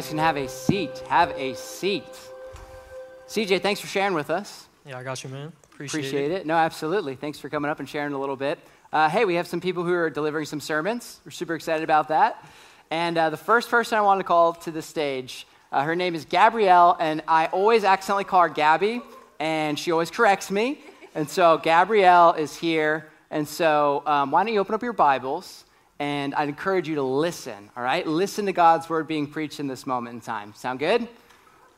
[0.00, 0.98] guys can have a seat.
[1.10, 2.06] Have a seat.
[3.28, 4.66] CJ, thanks for sharing with us.
[4.86, 5.52] Yeah, I got you, man.
[5.74, 6.46] Appreciate, Appreciate it.
[6.46, 7.16] No, absolutely.
[7.16, 8.58] Thanks for coming up and sharing a little bit.
[8.94, 11.20] Uh, hey, we have some people who are delivering some sermons.
[11.22, 12.42] We're super excited about that.
[12.90, 16.14] And uh, the first person I wanted to call to the stage, uh, her name
[16.14, 19.02] is Gabrielle, and I always accidentally call her Gabby,
[19.38, 20.80] and she always corrects me.
[21.14, 23.10] And so Gabrielle is here.
[23.30, 25.66] And so um, why don't you open up your Bibles?
[26.00, 28.06] And I'd encourage you to listen, all right?
[28.06, 30.54] Listen to God's word being preached in this moment in time.
[30.56, 31.06] Sound good?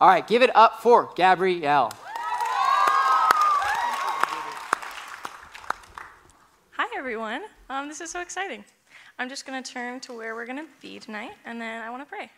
[0.01, 1.93] All right, give it up for Gabrielle.
[6.71, 7.43] Hi, everyone.
[7.69, 8.65] Um, this is so exciting.
[9.19, 11.91] I'm just going to turn to where we're going to be tonight, and then I
[11.91, 12.31] want to pray.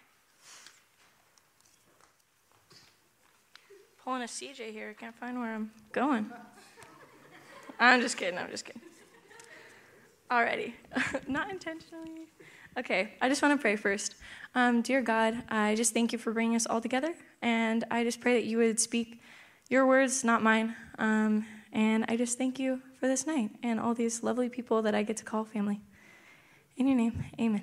[4.02, 4.88] Pulling a CJ here.
[4.88, 6.30] I can't find where I'm going.
[7.78, 8.38] I'm just kidding.
[8.38, 8.80] I'm just kidding.
[10.30, 10.72] Alrighty.
[11.28, 12.28] Not intentionally.
[12.76, 14.16] Okay, I just want to pray first.
[14.54, 18.20] Um, dear God, I just thank you for bringing us all together, and I just
[18.20, 19.20] pray that you would speak
[19.68, 20.74] your words, not mine.
[20.98, 24.94] Um, and I just thank you for this night and all these lovely people that
[24.94, 25.80] I get to call family.
[26.76, 27.62] In your name, amen.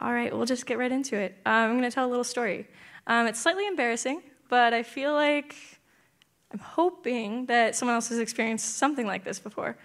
[0.00, 1.36] All right, we'll just get right into it.
[1.46, 2.66] Um, I'm going to tell a little story.
[3.06, 5.54] Um, it's slightly embarrassing, but I feel like
[6.52, 9.76] I'm hoping that someone else has experienced something like this before.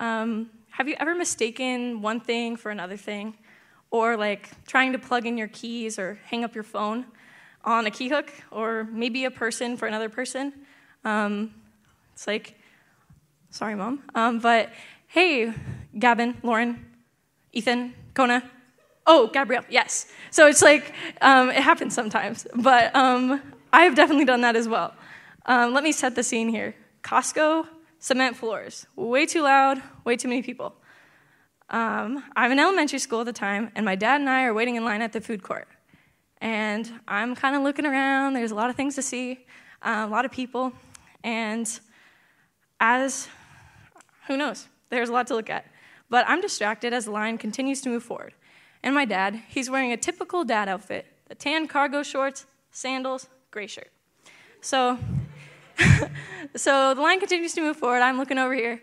[0.00, 3.36] Um, have you ever mistaken one thing for another thing?
[3.90, 7.04] Or like trying to plug in your keys or hang up your phone
[7.64, 8.32] on a key hook?
[8.50, 10.52] Or maybe a person for another person?
[11.04, 11.54] Um,
[12.12, 12.58] it's like,
[13.50, 14.02] sorry, mom.
[14.14, 14.70] Um, but
[15.06, 15.52] hey,
[15.98, 16.84] Gavin, Lauren,
[17.52, 18.42] Ethan, Kona.
[19.06, 20.06] Oh, Gabrielle, yes.
[20.30, 22.46] So it's like, um, it happens sometimes.
[22.54, 23.40] But um,
[23.72, 24.94] I've definitely done that as well.
[25.46, 27.66] Um, let me set the scene here Costco
[28.04, 28.86] cement floors.
[28.96, 30.74] Way too loud, way too many people.
[31.70, 34.76] Um, I'm in elementary school at the time, and my dad and I are waiting
[34.76, 35.66] in line at the food court.
[36.42, 39.46] And I'm kind of looking around, there's a lot of things to see,
[39.80, 40.74] uh, a lot of people.
[41.22, 41.66] And
[42.78, 43.26] as,
[44.26, 45.64] who knows, there's a lot to look at.
[46.10, 48.34] But I'm distracted as the line continues to move forward.
[48.82, 53.66] And my dad, he's wearing a typical dad outfit the tan cargo shorts, sandals, gray
[53.66, 53.90] shirt.
[54.60, 54.98] So
[56.56, 58.00] so the line continues to move forward.
[58.00, 58.80] I'm looking over here,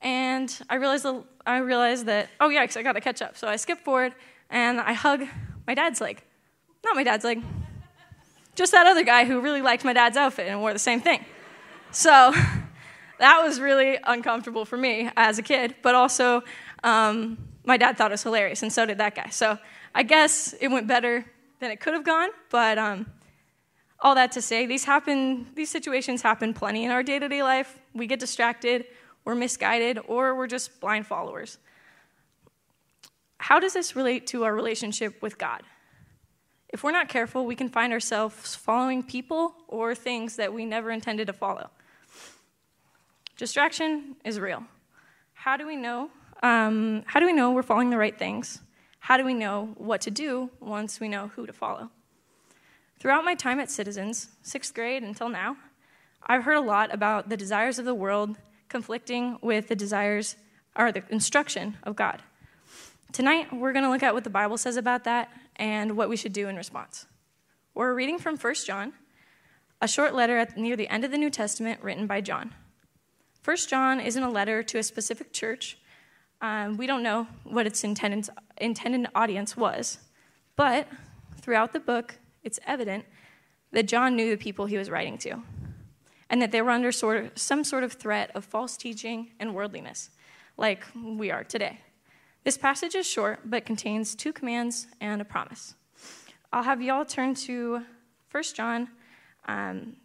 [0.00, 3.36] and I realize the, I realize that oh yikes, I got to catch up.
[3.36, 4.14] So I skip forward
[4.50, 5.24] and I hug
[5.66, 6.22] my dad's leg,
[6.84, 7.42] not my dad's leg,
[8.54, 11.24] just that other guy who really liked my dad's outfit and wore the same thing.
[11.92, 12.32] So
[13.18, 16.42] that was really uncomfortable for me as a kid, but also
[16.82, 19.28] um, my dad thought it was hilarious, and so did that guy.
[19.30, 19.58] So
[19.94, 21.24] I guess it went better
[21.60, 22.78] than it could have gone, but.
[22.78, 23.06] Um,
[24.02, 27.78] all that to say, these happen, these situations happen plenty in our day-to-day life.
[27.94, 28.86] We get distracted,
[29.24, 31.58] we're misguided, or we're just blind followers.
[33.38, 35.62] How does this relate to our relationship with God?
[36.68, 40.90] If we're not careful, we can find ourselves following people or things that we never
[40.90, 41.68] intended to follow.
[43.36, 44.62] Distraction is real.
[45.32, 46.10] How do we know?
[46.42, 48.60] Um, how do we know we're following the right things?
[49.00, 51.90] How do we know what to do once we know who to follow?
[53.00, 55.56] Throughout my time at Citizens, sixth grade until now,
[56.22, 58.36] I've heard a lot about the desires of the world
[58.68, 60.36] conflicting with the desires
[60.76, 62.22] or the instruction of God.
[63.10, 66.16] Tonight, we're going to look at what the Bible says about that and what we
[66.16, 67.06] should do in response.
[67.72, 68.92] We're reading from 1 John,
[69.80, 72.52] a short letter at near the end of the New Testament written by John.
[73.42, 75.78] 1 John isn't a letter to a specific church.
[76.42, 78.28] Um, we don't know what its intended,
[78.58, 80.00] intended audience was,
[80.54, 80.86] but
[81.40, 83.04] throughout the book, it's evident
[83.72, 85.42] that John knew the people he was writing to,
[86.28, 89.54] and that they were under sort of, some sort of threat of false teaching and
[89.54, 90.10] worldliness,
[90.56, 91.80] like we are today.
[92.44, 95.74] This passage is short, but contains two commands and a promise.
[96.52, 97.82] I'll have y'all turn to
[98.30, 98.88] 1 John
[99.46, 99.96] um,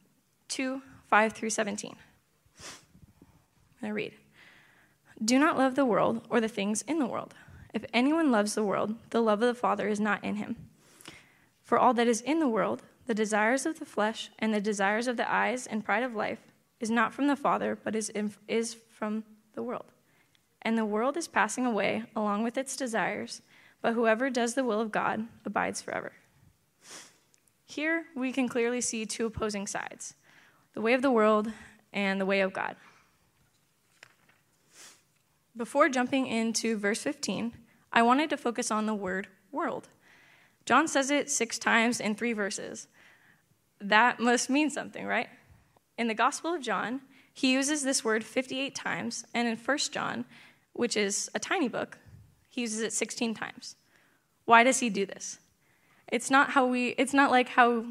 [0.49, 1.95] 2 5 through 17.
[3.81, 4.13] I read
[5.23, 7.35] Do not love the world or the things in the world.
[7.73, 10.55] If anyone loves the world, the love of the Father is not in him.
[11.65, 15.07] For all that is in the world, the desires of the flesh and the desires
[15.07, 16.39] of the eyes and pride of life,
[16.79, 19.23] is not from the Father, but is, in, is from
[19.55, 19.85] the world.
[20.61, 23.41] And the world is passing away along with its desires,
[23.81, 26.13] but whoever does the will of God abides forever.
[27.65, 30.13] Here we can clearly see two opposing sides
[30.73, 31.51] the way of the world
[31.93, 32.75] and the way of God.
[35.55, 37.53] Before jumping into verse 15,
[37.93, 39.87] I wanted to focus on the word world.
[40.65, 42.87] John says it six times in three verses.
[43.79, 45.29] That must mean something, right?
[45.97, 47.01] In the Gospel of John,
[47.33, 50.25] he uses this word 58 times, and in 1 John,
[50.73, 51.97] which is a tiny book,
[52.49, 53.75] he uses it 16 times.
[54.45, 55.39] Why does he do this?
[56.11, 57.83] It's not how we, it's not like how, I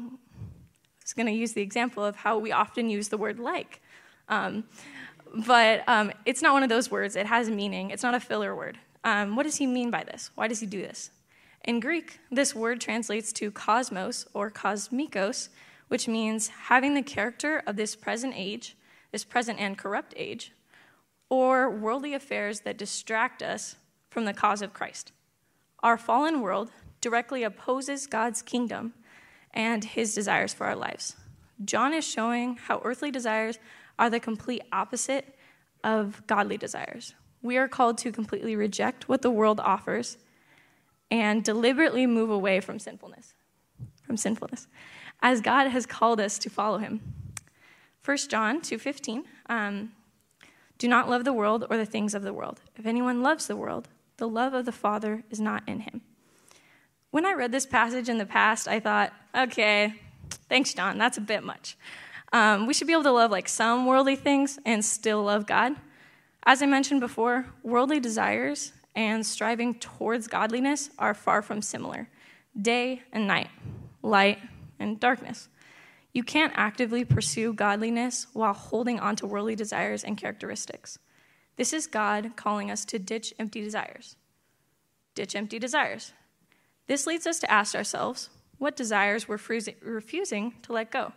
[1.03, 3.81] was going to use the example of how we often use the word like.
[4.29, 4.63] Um,
[5.45, 7.15] but um, it's not one of those words.
[7.15, 8.77] It has meaning, it's not a filler word.
[9.03, 10.31] Um, what does he mean by this?
[10.35, 11.11] Why does he do this?
[11.65, 15.49] In Greek, this word translates to cosmos or kosmikos,
[15.87, 18.77] which means having the character of this present age,
[19.11, 20.51] this present and corrupt age,
[21.27, 23.77] or worldly affairs that distract us
[24.11, 25.11] from the cause of Christ.
[25.81, 26.71] Our fallen world
[27.01, 28.93] directly opposes God's kingdom
[29.51, 31.15] and his desires for our lives.
[31.63, 33.57] John is showing how earthly desires
[33.97, 35.35] are the complete opposite
[35.83, 37.15] of godly desires.
[37.41, 40.17] We are called to completely reject what the world offers
[41.09, 43.33] and deliberately move away from sinfulness.
[44.03, 44.67] From sinfulness,
[45.21, 47.01] as God has called us to follow Him.
[48.03, 49.25] 1 John 2:15.
[49.47, 49.93] Um,
[50.77, 52.61] Do not love the world or the things of the world.
[52.75, 53.87] If anyone loves the world,
[54.17, 56.01] the love of the Father is not in him.
[57.11, 59.95] When I read this passage in the past, I thought, okay,
[60.49, 60.97] thanks, John.
[60.97, 61.77] That's a bit much.
[62.33, 65.75] Um, we should be able to love like some worldly things and still love God.
[66.45, 72.09] As I mentioned before, worldly desires and striving towards godliness are far from similar
[72.59, 73.49] day and night,
[74.01, 74.39] light
[74.79, 75.49] and darkness.
[76.13, 80.97] You can't actively pursue godliness while holding on to worldly desires and characteristics.
[81.57, 84.15] This is God calling us to ditch empty desires.
[85.13, 86.13] Ditch empty desires.
[86.87, 89.39] This leads us to ask ourselves what desires we're
[89.81, 91.13] refusing to let go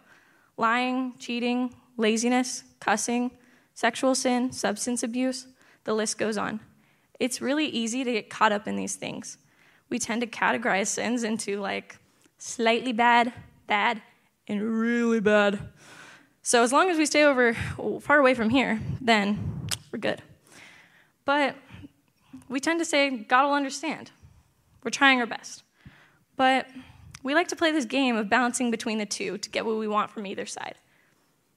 [0.57, 3.31] lying, cheating, laziness, cussing,
[3.75, 5.47] sexual sin, substance abuse,
[5.85, 6.59] the list goes on.
[7.19, 9.39] It's really easy to get caught up in these things.
[9.89, 11.99] We tend to categorize sins into like
[12.39, 13.33] slightly bad,
[13.67, 14.03] bad,
[14.47, 15.59] and really bad.
[16.43, 17.55] So as long as we stay over
[18.01, 20.23] far away from here, then we're good.
[21.25, 21.57] But
[22.49, 24.11] we tend to say God will understand.
[24.83, 25.63] We're trying our best.
[26.37, 26.67] But
[27.23, 29.89] we like to play this game of balancing between the two to get what we
[29.89, 30.77] want from either side.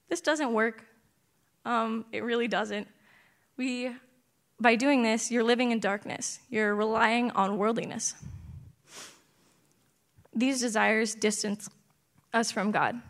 [0.08, 0.84] This doesn't work.
[1.64, 2.88] Um, it really doesn't.
[3.56, 3.92] We,
[4.62, 6.38] by doing this, you're living in darkness.
[6.48, 8.14] You're relying on worldliness.
[10.34, 11.68] These desires distance
[12.32, 13.02] us from God.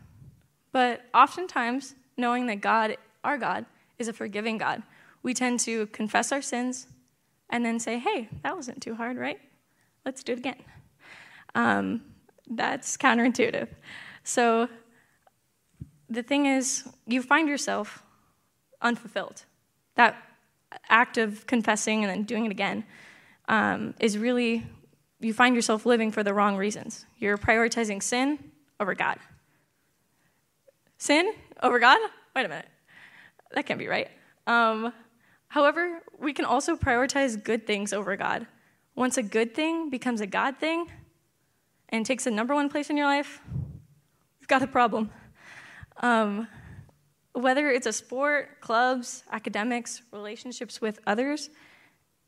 [0.72, 3.66] But oftentimes, knowing that God, our God,
[3.98, 4.82] is a forgiving God,
[5.22, 6.88] we tend to confess our sins
[7.50, 9.38] and then say, hey, that wasn't too hard, right?
[10.04, 10.56] Let's do it again.
[11.54, 12.02] Um,
[12.50, 13.68] that's counterintuitive.
[14.24, 14.68] So
[16.08, 18.02] the thing is, you find yourself
[18.80, 19.44] unfulfilled.
[19.96, 20.16] That
[20.88, 22.84] act of confessing and then doing it again
[23.48, 24.64] um, is really,
[25.20, 27.06] you find yourself living for the wrong reasons.
[27.18, 28.38] You're prioritizing sin
[28.80, 29.18] over God.
[30.98, 31.32] Sin
[31.62, 31.98] over God?
[32.34, 32.68] Wait a minute.
[33.52, 34.08] That can't be right.
[34.46, 34.92] Um,
[35.48, 38.46] however, we can also prioritize good things over God.
[38.94, 40.86] Once a good thing becomes a God thing,
[41.92, 43.40] and takes the number one place in your life,
[44.40, 45.10] you've got a problem.
[45.98, 46.48] Um,
[47.32, 51.50] whether it's a sport, clubs, academics, relationships with others,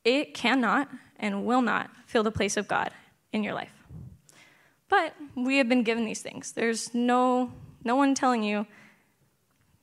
[0.04, 2.90] it cannot and will not fill the place of God
[3.32, 3.73] in your life.
[4.88, 6.52] But we have been given these things.
[6.52, 8.66] There's no, no one telling you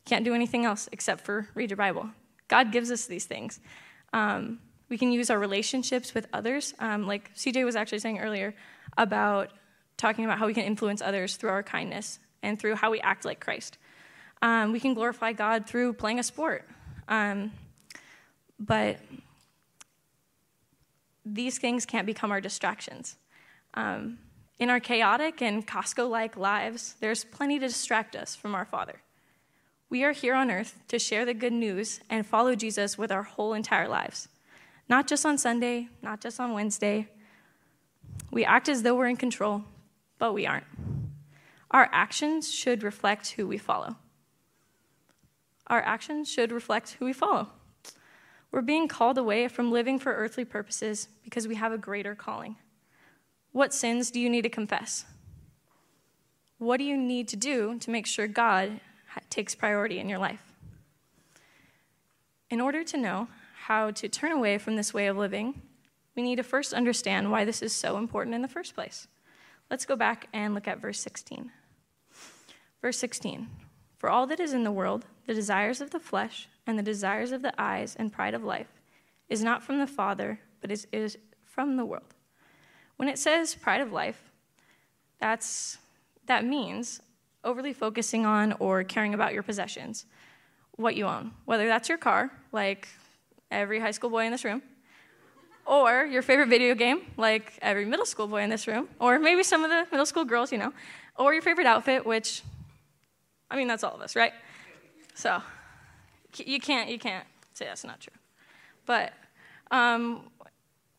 [0.05, 2.09] can't do anything else except for read your Bible.
[2.47, 3.59] God gives us these things.
[4.13, 4.59] Um,
[4.89, 8.53] we can use our relationships with others, um, like CJ was actually saying earlier
[8.97, 9.51] about
[9.95, 13.23] talking about how we can influence others through our kindness and through how we act
[13.23, 13.77] like Christ.
[14.41, 16.67] Um, we can glorify God through playing a sport.
[17.07, 17.51] Um,
[18.59, 18.97] but
[21.25, 23.15] these things can't become our distractions.
[23.73, 24.17] Um,
[24.59, 29.01] in our chaotic and Costco like lives, there's plenty to distract us from our Father.
[29.89, 33.23] We are here on earth to share the good news and follow Jesus with our
[33.23, 34.29] whole entire lives.
[34.87, 37.07] Not just on Sunday, not just on Wednesday.
[38.29, 39.63] We act as though we're in control,
[40.17, 40.65] but we aren't.
[41.71, 43.95] Our actions should reflect who we follow.
[45.71, 47.47] Our actions should reflect who we follow.
[48.51, 52.57] We're being called away from living for earthly purposes because we have a greater calling.
[53.53, 55.05] What sins do you need to confess?
[56.57, 58.81] What do you need to do to make sure God
[59.29, 60.43] takes priority in your life?
[62.49, 63.29] In order to know
[63.63, 65.61] how to turn away from this way of living,
[66.17, 69.07] we need to first understand why this is so important in the first place.
[69.69, 71.49] Let's go back and look at verse 16.
[72.81, 73.47] Verse 16
[74.01, 77.31] For all that is in the world, the desires of the flesh, and the desires
[77.31, 78.65] of the eyes, and pride of life,
[79.29, 82.15] is not from the Father, but is, is from the world.
[82.95, 84.31] When it says pride of life,
[85.19, 85.77] that's,
[86.25, 86.99] that means
[87.43, 90.07] overly focusing on or caring about your possessions,
[90.77, 92.87] what you own, whether that's your car, like
[93.51, 94.63] every high school boy in this room,
[95.67, 99.43] or your favorite video game, like every middle school boy in this room, or maybe
[99.43, 100.73] some of the middle school girls, you know,
[101.19, 102.41] or your favorite outfit, which,
[103.51, 104.33] I mean, that's all of us, right?
[105.13, 105.41] So,
[106.37, 108.13] you can't, you can't say that's not true.
[108.85, 109.13] But
[109.69, 110.29] um,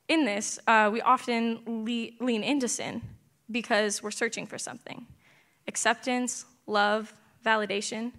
[0.09, 3.03] in this, uh, we often le- lean into sin
[3.51, 5.07] because we're searching for something
[5.67, 8.13] acceptance, love, validation.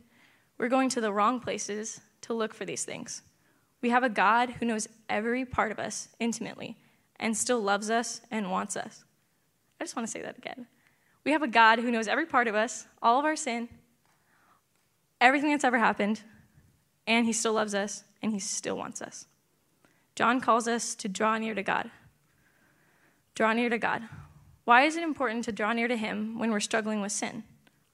[0.58, 3.22] We're going to the wrong places to look for these things.
[3.82, 6.78] We have a God who knows every part of us intimately
[7.20, 9.04] and still loves us and wants us.
[9.80, 10.68] I just want to say that again.
[11.26, 13.70] We have a God who knows every part of us, all of our sin,
[15.24, 16.22] everything that's ever happened,
[17.08, 19.26] and he still loves us and he still wants us.
[20.16, 21.90] John calls us to draw near to God.
[23.34, 24.04] Draw near to God.
[24.66, 27.44] Why is it important to draw near to him when we're struggling with sin?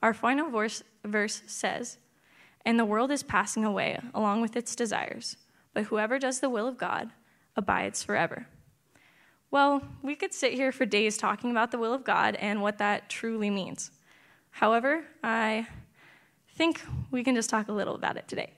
[0.03, 1.97] Our final verse, verse says,
[2.65, 5.37] And the world is passing away along with its desires,
[5.73, 7.11] but whoever does the will of God
[7.55, 8.47] abides forever.
[9.51, 12.77] Well, we could sit here for days talking about the will of God and what
[12.79, 13.91] that truly means.
[14.51, 15.67] However, I
[16.59, 18.51] think we can just talk a little about it today.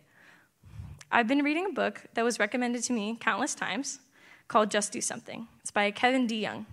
[1.11, 3.99] I've been reading a book that was recommended to me countless times
[4.47, 5.47] called Just Do Something.
[5.61, 6.65] It's by Kevin DeYoung.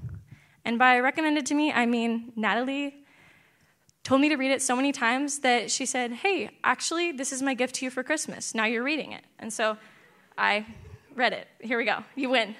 [0.64, 3.04] And by recommended to me, I mean Natalie
[4.04, 7.42] told me to read it so many times that she said, Hey, actually, this is
[7.42, 8.54] my gift to you for Christmas.
[8.54, 9.24] Now you're reading it.
[9.38, 9.76] And so
[10.38, 10.64] I
[11.14, 11.46] read it.
[11.60, 12.04] Here we go.
[12.14, 12.54] You win.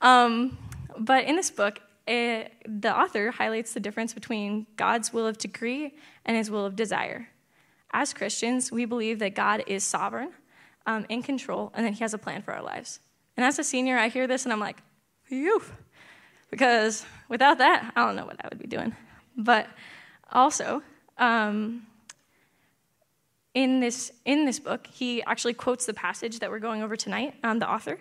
[0.00, 0.56] Um,
[0.96, 5.96] but in this book, it, the author highlights the difference between God's will of decree
[6.24, 7.26] and his will of desire.
[7.92, 10.32] As Christians, we believe that God is sovereign
[10.86, 13.00] um, in control, and that He has a plan for our lives.
[13.36, 14.76] And as a senior, I hear this and I'm like,
[15.24, 15.62] phew,
[16.50, 18.94] because without that, I don't know what I would be doing.
[19.36, 19.68] But
[20.32, 20.82] also,
[21.18, 21.86] um,
[23.54, 27.34] in this in this book, he actually quotes the passage that we're going over tonight,
[27.42, 27.98] um, the author,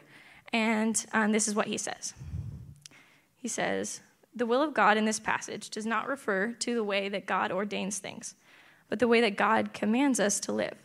[0.53, 2.13] and um, this is what he says.
[3.35, 4.01] He says,
[4.35, 7.51] "The will of God in this passage does not refer to the way that God
[7.51, 8.35] ordains things,
[8.89, 10.77] but the way that God commands us to live."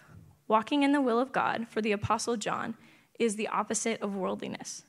[0.46, 2.76] Walking in the will of God for the Apostle John
[3.18, 4.84] is the opposite of worldliness.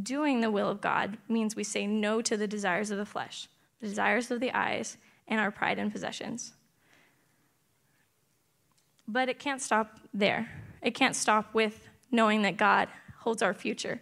[0.00, 3.48] Doing the will of God means we say no to the desires of the flesh,
[3.80, 6.54] the desires of the eyes, and our pride and possessions.
[9.08, 10.50] But it can't stop there.
[10.80, 12.88] It can't stop with knowing that God
[13.18, 14.00] holds our future.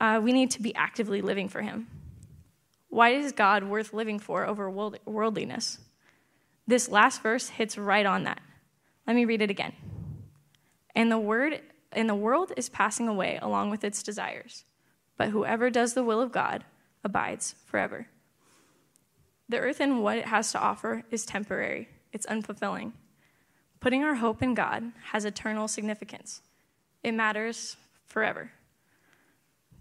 [0.00, 1.88] Uh, we need to be actively living for Him.
[2.88, 5.78] Why is God worth living for over worldliness?
[6.66, 8.40] This last verse hits right on that.
[9.06, 9.72] Let me read it again.
[10.94, 11.60] And the word
[11.92, 14.64] and the world is passing away along with its desires.
[15.16, 16.64] But whoever does the will of God
[17.04, 18.08] abides forever.
[19.48, 22.92] The earth and what it has to offer is temporary, it's unfulfilling.
[23.78, 26.42] Putting our hope in God has eternal significance,
[27.02, 27.76] it matters
[28.08, 28.50] forever.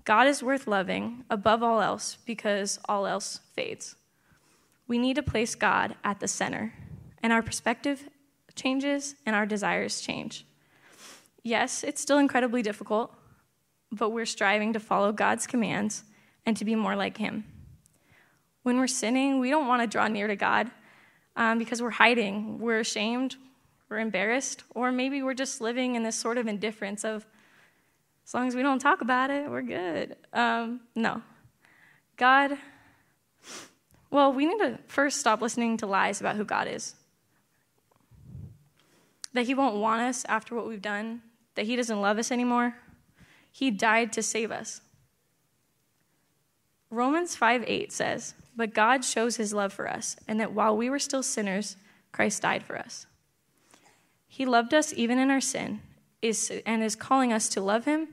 [0.03, 3.95] God is worth loving above all else because all else fades.
[4.87, 6.73] We need to place God at the center,
[7.23, 8.07] and our perspective
[8.55, 10.45] changes and our desires change.
[11.43, 13.13] Yes, it's still incredibly difficult,
[13.91, 16.03] but we're striving to follow God's commands
[16.45, 17.45] and to be more like Him.
[18.63, 20.71] When we're sinning, we don't want to draw near to God
[21.35, 23.35] um, because we're hiding, we're ashamed,
[23.89, 27.25] we're embarrassed, or maybe we're just living in this sort of indifference of,
[28.25, 30.15] as long as we don't talk about it, we're good.
[30.33, 31.21] Um, no.
[32.17, 32.57] God,
[34.15, 36.95] well, we need to first stop listening to lies about who God is.
[39.33, 41.21] That He won't want us after what we've done,
[41.55, 42.75] that he doesn't love us anymore.
[43.51, 44.81] He died to save us.
[46.89, 50.89] Romans 5 8 says, But God shows his love for us, and that while we
[50.89, 51.75] were still sinners,
[52.11, 53.07] Christ died for us.
[54.27, 55.81] He loved us even in our sin
[56.21, 58.09] is, and is calling us to love him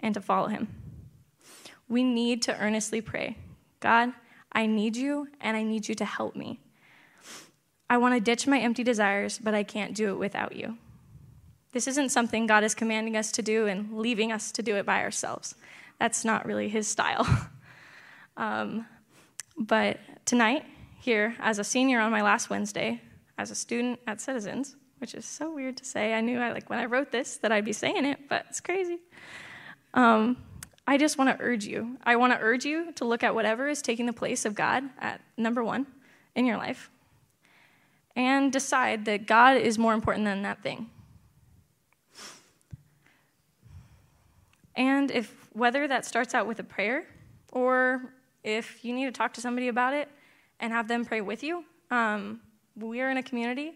[0.00, 0.68] and to follow him.
[1.88, 3.36] We need to earnestly pray
[3.78, 4.12] God,
[4.56, 6.60] I need you, and I need you to help me.
[7.90, 10.78] I want to ditch my empty desires, but I can't do it without you.
[11.72, 14.86] This isn't something God is commanding us to do and leaving us to do it
[14.86, 15.56] by ourselves.
[16.00, 17.26] That's not really his style.
[18.38, 18.86] um,
[19.58, 20.64] but tonight,
[21.00, 23.02] here, as a senior on my last Wednesday,
[23.36, 26.14] as a student at Citizens, which is so weird to say.
[26.14, 28.62] I knew I, like when I wrote this that I'd be saying it, but it's
[28.62, 29.00] crazy.
[29.92, 30.38] Um,
[30.86, 31.98] I just want to urge you.
[32.04, 34.84] I want to urge you to look at whatever is taking the place of God
[35.00, 35.86] at number one
[36.34, 36.90] in your life
[38.14, 40.88] and decide that God is more important than that thing.
[44.76, 47.06] And if whether that starts out with a prayer
[47.52, 48.12] or
[48.44, 50.08] if you need to talk to somebody about it
[50.60, 52.40] and have them pray with you, um,
[52.76, 53.72] we are in a community.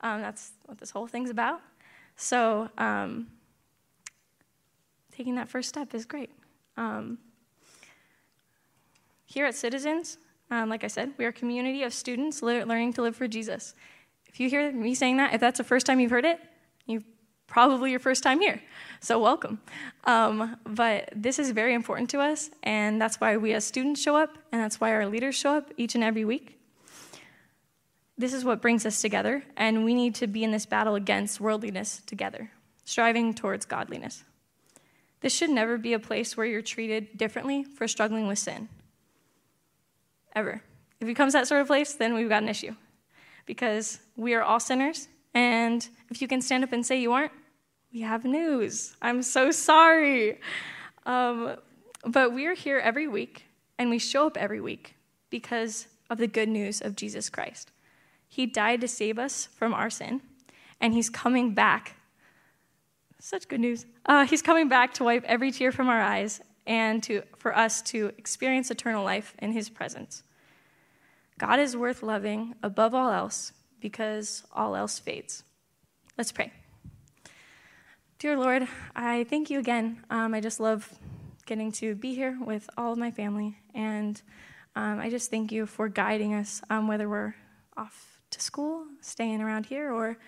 [0.00, 1.60] Um, that's what this whole thing's about.
[2.16, 3.28] So um,
[5.14, 6.30] taking that first step is great.
[6.78, 7.18] Um,
[9.26, 10.16] Here at Citizens,
[10.50, 13.74] um, like I said, we are a community of students learning to live for Jesus.
[14.28, 16.38] If you hear me saying that, if that's the first time you've heard it,
[16.86, 17.02] you
[17.48, 18.62] probably your first time here.
[19.00, 19.60] So welcome.
[20.04, 24.16] Um, but this is very important to us, and that's why we as students show
[24.16, 26.60] up, and that's why our leaders show up each and every week.
[28.16, 31.40] This is what brings us together, and we need to be in this battle against
[31.40, 32.50] worldliness together,
[32.84, 34.24] striving towards godliness.
[35.20, 38.68] This should never be a place where you're treated differently for struggling with sin.
[40.34, 40.62] Ever.
[40.96, 42.74] If it becomes that sort of place, then we've got an issue.
[43.46, 47.32] Because we are all sinners, and if you can stand up and say you aren't,
[47.92, 48.96] we have news.
[49.00, 50.40] I'm so sorry.
[51.06, 51.56] Um,
[52.04, 53.44] but we are here every week,
[53.78, 54.94] and we show up every week
[55.30, 57.70] because of the good news of Jesus Christ.
[58.28, 60.20] He died to save us from our sin,
[60.80, 61.96] and He's coming back.
[63.20, 63.84] Such good news.
[64.06, 67.82] Uh, he's coming back to wipe every tear from our eyes and to, for us
[67.82, 70.22] to experience eternal life in His presence.
[71.38, 75.42] God is worth loving above all else because all else fades.
[76.16, 76.52] Let's pray.
[78.18, 80.04] Dear Lord, I thank you again.
[80.10, 80.92] Um, I just love
[81.46, 84.20] getting to be here with all of my family, and
[84.76, 87.34] um, I just thank you for guiding us, um, whether we're
[87.76, 90.18] off to school, staying around here, or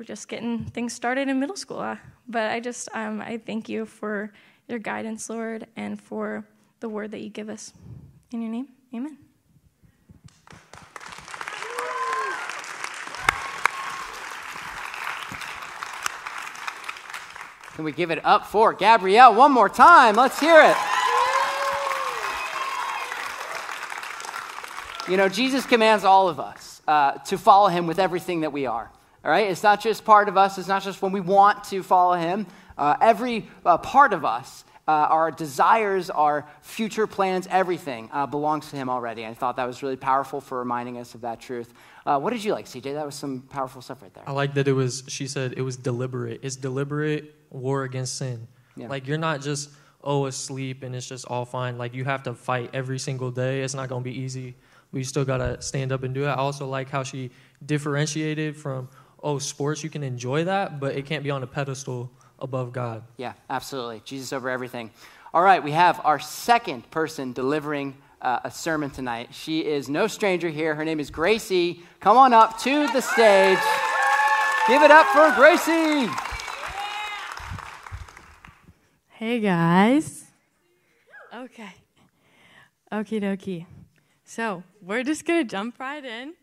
[0.00, 1.78] we're just getting things started in middle school.
[1.78, 4.32] Uh, but I just, um, I thank you for
[4.66, 6.46] your guidance, Lord, and for
[6.80, 7.74] the word that you give us.
[8.32, 9.18] In your name, amen.
[17.74, 20.16] Can we give it up for Gabrielle one more time?
[20.16, 20.76] Let's hear it.
[25.10, 28.64] You know, Jesus commands all of us uh, to follow him with everything that we
[28.64, 28.90] are.
[29.24, 29.50] All right?
[29.50, 32.46] It's not just part of us, it's not just when we want to follow him.
[32.78, 38.70] Uh, every uh, part of us, uh, our desires, our future plans, everything uh, belongs
[38.70, 39.26] to him already.
[39.26, 41.72] I thought that was really powerful for reminding us of that truth.
[42.06, 42.94] Uh, what did you like, CJ?
[42.94, 44.24] That was some powerful stuff right there.
[44.26, 46.40] I like that it was, she said it was deliberate.
[46.42, 48.48] It's deliberate war against sin.
[48.76, 48.88] Yeah.
[48.88, 49.70] Like you're not just,
[50.02, 51.76] oh, asleep and it's just all fine.
[51.76, 53.62] Like you have to fight every single day.
[53.62, 54.56] It's not going to be easy.
[54.92, 56.28] We still got to stand up and do it.
[56.28, 57.30] I also like how she
[57.64, 58.88] differentiated from,
[59.22, 63.02] oh, sports, you can enjoy that, but it can't be on a pedestal above God.
[63.16, 64.02] Yeah, absolutely.
[64.04, 64.90] Jesus over everything.
[65.32, 69.28] All right, we have our second person delivering uh, a sermon tonight.
[69.32, 70.74] She is no stranger here.
[70.74, 71.82] Her name is Gracie.
[72.00, 73.58] Come on up to the stage.
[74.66, 76.10] Give it up for Gracie.
[79.08, 80.24] Hey guys.
[81.34, 81.70] Okay.
[82.90, 83.66] Okie dokie.
[84.24, 86.34] So we're just gonna jump right in.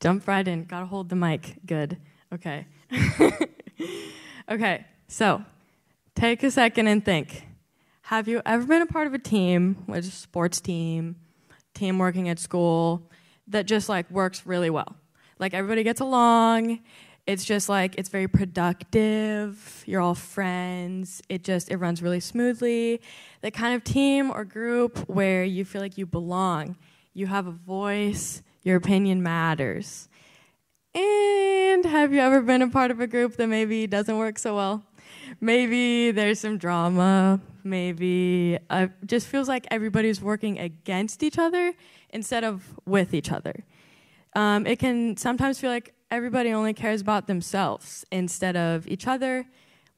[0.00, 0.64] Jump right in.
[0.64, 1.56] Gotta hold the mic.
[1.64, 1.98] Good.
[2.34, 2.66] Okay.
[4.50, 4.84] okay.
[5.06, 5.44] So
[6.16, 7.46] take a second and think.
[8.02, 11.16] Have you ever been a part of a team, which a sports team,
[11.74, 13.08] team working at school,
[13.48, 14.96] that just like works really well?
[15.38, 16.80] Like everybody gets along.
[17.26, 19.84] It's just like it's very productive.
[19.86, 21.22] You're all friends.
[21.28, 23.00] It just it runs really smoothly.
[23.42, 26.76] The kind of team or group where you feel like you belong.
[27.14, 28.42] You have a voice.
[28.64, 30.08] Your opinion matters.
[30.94, 34.54] And have you ever been a part of a group that maybe doesn't work so
[34.54, 34.84] well?
[35.40, 37.40] Maybe there's some drama.
[37.64, 41.72] Maybe uh, it just feels like everybody's working against each other
[42.10, 43.64] instead of with each other.
[44.36, 49.46] Um, it can sometimes feel like everybody only cares about themselves instead of each other,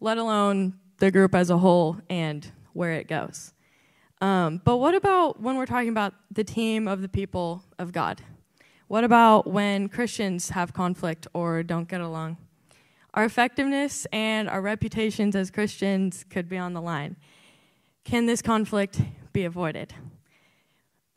[0.00, 3.52] let alone the group as a whole and where it goes.
[4.22, 8.22] Um, but what about when we're talking about the team of the people of God?
[8.88, 12.36] What about when Christians have conflict or don't get along?
[13.14, 17.16] Our effectiveness and our reputations as Christians could be on the line.
[18.04, 19.00] Can this conflict
[19.32, 19.92] be avoided?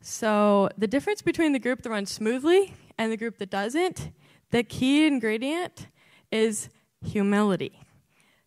[0.00, 4.10] So, the difference between the group that runs smoothly and the group that doesn't,
[4.50, 5.86] the key ingredient
[6.32, 6.70] is
[7.04, 7.78] humility.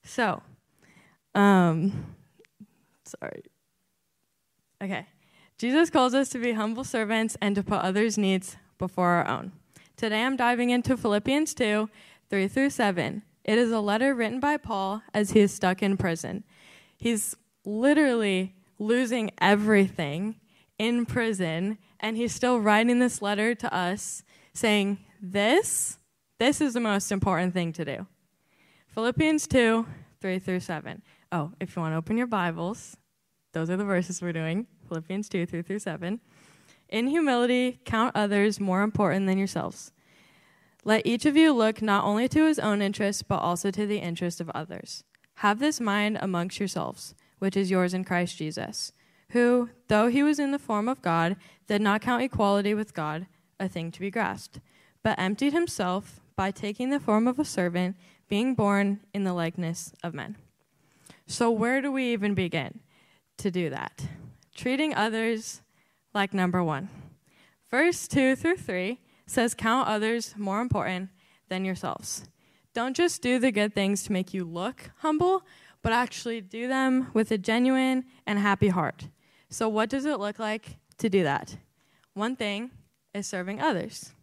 [0.03, 0.41] So,
[1.33, 2.15] um,
[3.05, 3.43] sorry.
[4.83, 5.07] Okay.
[5.57, 9.51] Jesus calls us to be humble servants and to put others' needs before our own.
[9.95, 11.89] Today I'm diving into Philippians 2
[12.29, 13.21] 3 through 7.
[13.43, 16.43] It is a letter written by Paul as he is stuck in prison.
[16.97, 20.35] He's literally losing everything
[20.79, 25.97] in prison, and he's still writing this letter to us saying, This,
[26.39, 28.07] this is the most important thing to do.
[28.87, 29.85] Philippians 2
[30.21, 31.01] 3 through 7.
[31.31, 32.95] Oh, if you want to open your Bibles,
[33.51, 36.19] those are the verses we're doing Philippians 2 3 through 7.
[36.93, 39.91] In humility, count others more important than yourselves.
[40.83, 43.97] Let each of you look not only to his own interest, but also to the
[43.97, 45.03] interest of others.
[45.37, 48.91] Have this mind amongst yourselves, which is yours in Christ Jesus,
[49.29, 53.25] who, though he was in the form of God, did not count equality with God
[53.59, 54.59] a thing to be grasped,
[55.01, 57.95] but emptied himself by taking the form of a servant,
[58.29, 60.37] being born in the likeness of men.
[61.25, 62.81] So, where do we even begin
[63.37, 64.05] to do that?
[64.53, 65.62] Treating others
[66.13, 66.89] like number one.
[67.69, 71.09] Verse 2 through 3 says, Count others more important
[71.49, 72.25] than yourselves.
[72.73, 75.43] Don't just do the good things to make you look humble,
[75.81, 79.09] but actually do them with a genuine and happy heart.
[79.49, 81.57] So, what does it look like to do that?
[82.13, 82.71] One thing
[83.13, 84.13] is serving others.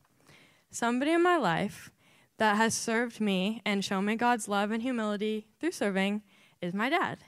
[0.71, 1.91] Somebody in my life
[2.39, 6.23] that has served me and shown me God's love and humility through serving
[6.61, 7.19] is my dad.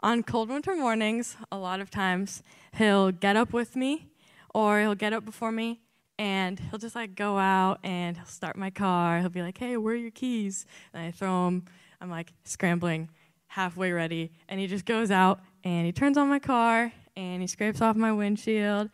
[0.00, 4.06] On cold winter mornings, a lot of times, he'll get up with me
[4.54, 5.80] or he'll get up before me
[6.20, 9.18] and he'll just like go out and he'll start my car.
[9.18, 10.66] He'll be like, hey, where are your keys?
[10.94, 11.64] And I throw them.
[12.00, 13.08] I'm like scrambling,
[13.48, 14.30] halfway ready.
[14.48, 17.96] And he just goes out and he turns on my car and he scrapes off
[17.96, 18.90] my windshield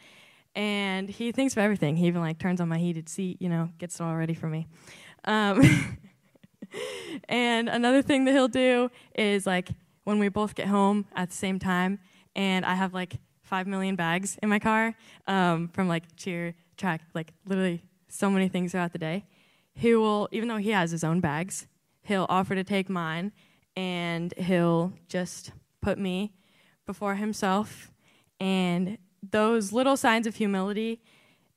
[0.54, 1.96] and he thinks of everything.
[1.96, 4.48] He even like turns on my heated seat, you know, gets it all ready for
[4.48, 4.68] me.
[5.26, 5.98] Um,
[7.28, 9.68] and another thing that he'll do is like
[10.04, 11.98] when we both get home at the same time,
[12.36, 14.94] and I have like five million bags in my car
[15.26, 19.24] um, from like cheer, track, like literally so many things throughout the day.
[19.74, 21.66] He will, even though he has his own bags,
[22.02, 23.32] he'll offer to take mine,
[23.76, 26.32] and he'll just put me
[26.86, 27.90] before himself
[28.40, 28.98] and
[29.30, 31.00] those little signs of humility,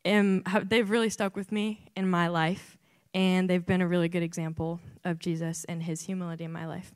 [0.06, 2.78] um, they've really stuck with me in my life,
[3.14, 6.94] and they've been a really good example of Jesus and his humility in my life.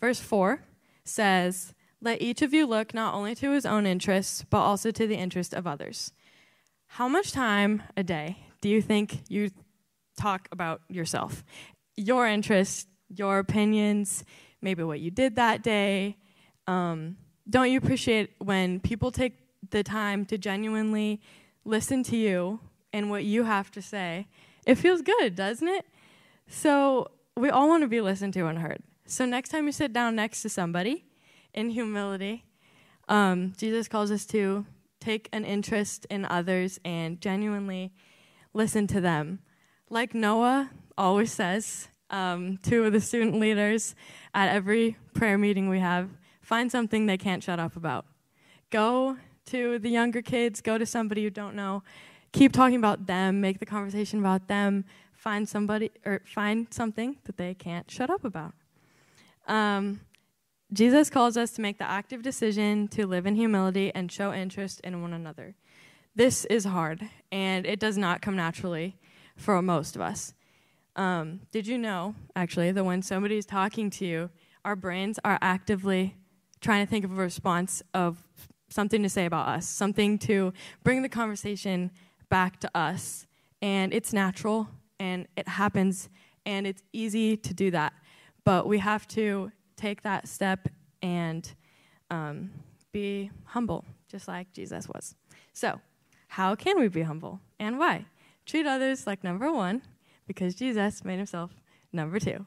[0.00, 0.60] Verse 4
[1.04, 5.06] says, Let each of you look not only to his own interests, but also to
[5.06, 6.12] the interest of others.
[6.86, 9.50] How much time a day do you think you
[10.18, 11.44] talk about yourself?
[11.96, 14.24] Your interests, your opinions,
[14.62, 16.16] maybe what you did that day.
[16.66, 17.16] Um,
[17.48, 19.34] don't you appreciate when people take
[19.70, 21.20] the time to genuinely
[21.64, 22.60] listen to you
[22.92, 24.28] and what you have to say?
[24.66, 25.84] It feels good, doesn't it?
[26.48, 28.82] So, we all want to be listened to and heard.
[29.06, 31.04] So, next time you sit down next to somebody
[31.52, 32.44] in humility,
[33.08, 34.66] um, Jesus calls us to
[35.00, 37.92] take an interest in others and genuinely
[38.54, 39.40] listen to them.
[39.90, 43.94] Like Noah always says um, to the student leaders
[44.32, 46.08] at every prayer meeting we have,
[46.44, 48.04] Find something they can't shut up about.
[48.68, 51.82] Go to the younger kids, go to somebody you don't know.
[52.32, 54.84] Keep talking about them, make the conversation about them.
[55.14, 58.52] Find somebody or find something that they can't shut up about.
[59.46, 60.00] Um,
[60.72, 64.80] Jesus calls us to make the active decision to live in humility and show interest
[64.80, 65.54] in one another.
[66.16, 68.96] This is hard, and it does not come naturally
[69.36, 70.34] for most of us.
[70.96, 74.30] Um, did you know, actually, that when somebody's talking to you,
[74.64, 76.16] our brains are actively
[76.60, 78.22] trying to think of a response of
[78.68, 80.52] something to say about us, something to
[80.82, 81.90] bring the conversation
[82.30, 83.26] back to us.
[83.60, 86.08] And it's natural and it happens
[86.46, 87.92] and it's easy to do that.
[88.44, 90.68] But we have to take that step
[91.02, 91.50] and
[92.10, 92.50] um,
[92.92, 95.14] be humble, just like Jesus was.
[95.52, 95.80] So,
[96.28, 98.06] how can we be humble and why?
[98.46, 99.82] Treat others like number one,
[100.26, 101.50] because Jesus made himself
[101.92, 102.44] number two.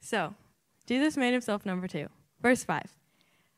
[0.00, 0.34] So,
[0.86, 2.08] Jesus made himself number two.
[2.40, 2.82] Verse 5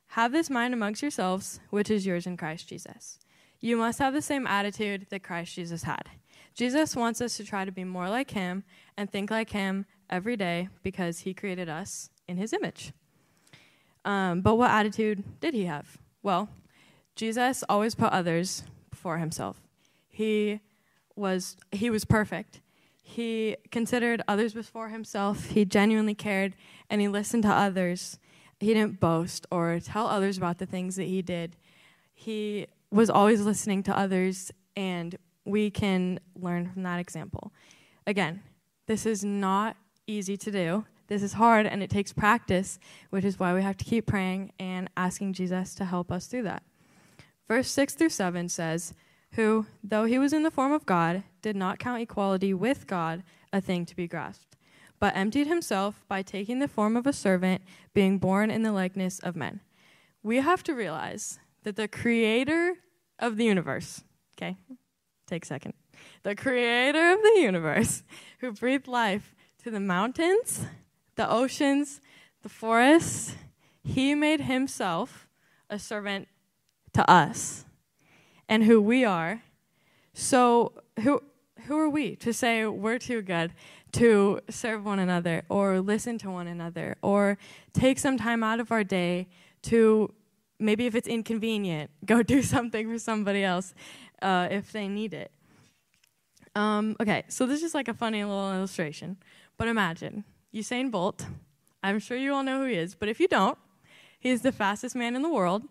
[0.09, 3.19] have this mind amongst yourselves, which is yours in Christ Jesus.
[3.61, 6.11] You must have the same attitude that Christ Jesus had.
[6.55, 10.37] Jesus wants us to try to be more like him and think like him every
[10.37, 12.93] day because he created us in his image.
[14.05, 15.99] Um, but what attitude did he have?
[16.23, 16.49] Well,
[17.17, 19.61] Jesus always put others before himself.
[20.09, 20.61] He
[21.17, 22.61] was he was perfect.
[23.03, 25.51] He considered others before himself.
[25.51, 26.55] He genuinely cared
[26.89, 28.19] and he listened to others
[28.63, 31.57] he didn't boast or tell others about the things that he did.
[32.15, 37.53] He was always listening to others, and we can learn from that example.
[38.07, 38.43] Again,
[38.87, 40.85] this is not easy to do.
[41.09, 42.79] This is hard and it takes practice,
[43.11, 46.45] which is why we have to keep praying and asking Jesus to help us through
[46.45, 46.63] that.
[47.49, 48.95] Verse 6 through 7 says,
[49.33, 53.23] Who, though he was in the form of God, did not count equality with God
[53.53, 54.53] a thing to be grasped
[55.03, 57.61] but emptied himself by taking the form of a servant,
[57.93, 59.59] being born in the likeness of men.
[60.23, 62.75] We have to realize that the creator
[63.19, 64.05] of the universe,
[64.39, 64.57] okay,
[65.27, 65.75] take a second,
[66.23, 68.05] the creator of the universe,
[68.39, 70.67] who breathed life to the mountains,
[71.17, 72.01] the oceans,
[72.43, 73.37] the forests,
[73.85, 75.29] he made himself
[75.71, 76.29] a servant
[76.93, 77.65] to us
[78.49, 79.43] and who we are.
[80.15, 81.23] So, who,
[81.67, 83.53] who are we to say we're too good
[83.93, 87.39] to serve one another or listen to one another or
[87.73, 89.29] take some time out of our day
[89.63, 90.13] to
[90.59, 93.75] maybe if it's inconvenient, go do something for somebody else
[94.21, 95.31] uh, if they need it.
[96.55, 99.17] Um, okay, so this is like a funny little illustration.
[99.57, 101.27] But imagine Usain Bolt.
[101.83, 103.59] I'm sure you all know who he is, but if you don't,
[104.19, 105.65] he's the fastest man in the world.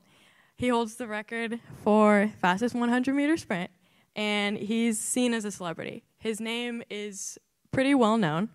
[0.55, 3.71] He holds the record for fastest 100 meter sprint,
[4.15, 6.03] and he's seen as a celebrity.
[6.17, 7.37] His name is
[7.71, 8.49] pretty well known.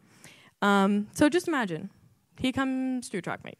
[0.62, 1.90] Um, so just imagine
[2.38, 3.58] he comes to a track meet.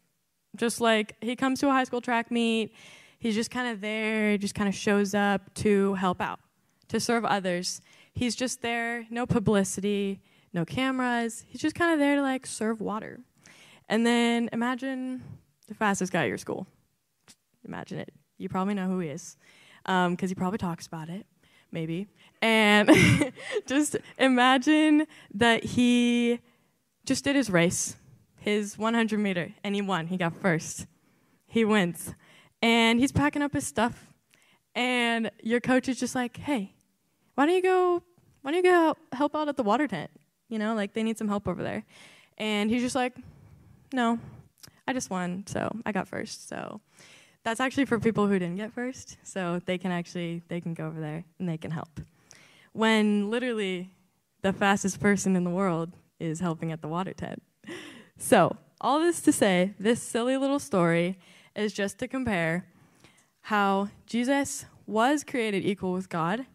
[0.55, 2.73] Just like he comes to a high school track meet,
[3.19, 6.39] he's just kind of there, just kind of shows up to help out,
[6.87, 7.81] to serve others.
[8.13, 10.21] He's just there, no publicity,
[10.53, 11.45] no cameras.
[11.47, 13.19] He's just kind of there to like serve water.
[13.89, 15.23] And then imagine
[15.67, 16.67] the fastest guy at your school.
[17.65, 18.13] Imagine it.
[18.37, 19.37] You probably know who he is
[19.83, 21.25] because um, he probably talks about it,
[21.71, 22.07] maybe.
[22.41, 22.89] And
[23.65, 26.39] just imagine that he
[27.05, 27.95] just did his race,
[28.37, 30.07] his 100 meter, and he won.
[30.07, 30.85] He got first.
[31.47, 32.13] He wins.
[32.61, 34.07] And he's packing up his stuff.
[34.75, 36.75] And your coach is just like, hey,
[37.35, 38.03] why don't you go,
[38.41, 40.11] why don't you go help out at the water tent?
[40.49, 41.83] You know, like they need some help over there.
[42.37, 43.15] And he's just like,
[43.93, 44.19] no,
[44.87, 46.47] I just won, so I got first.
[46.47, 46.81] So
[47.43, 49.17] that's actually for people who didn't get first.
[49.23, 51.99] So they can actually, they can go over there and they can help.
[52.73, 53.91] When literally
[54.41, 57.43] the fastest person in the world is helping at the water tent.
[58.19, 61.19] So, all this to say, this silly little story
[61.55, 62.65] is just to compare
[63.41, 66.47] how Jesus was created equal with God.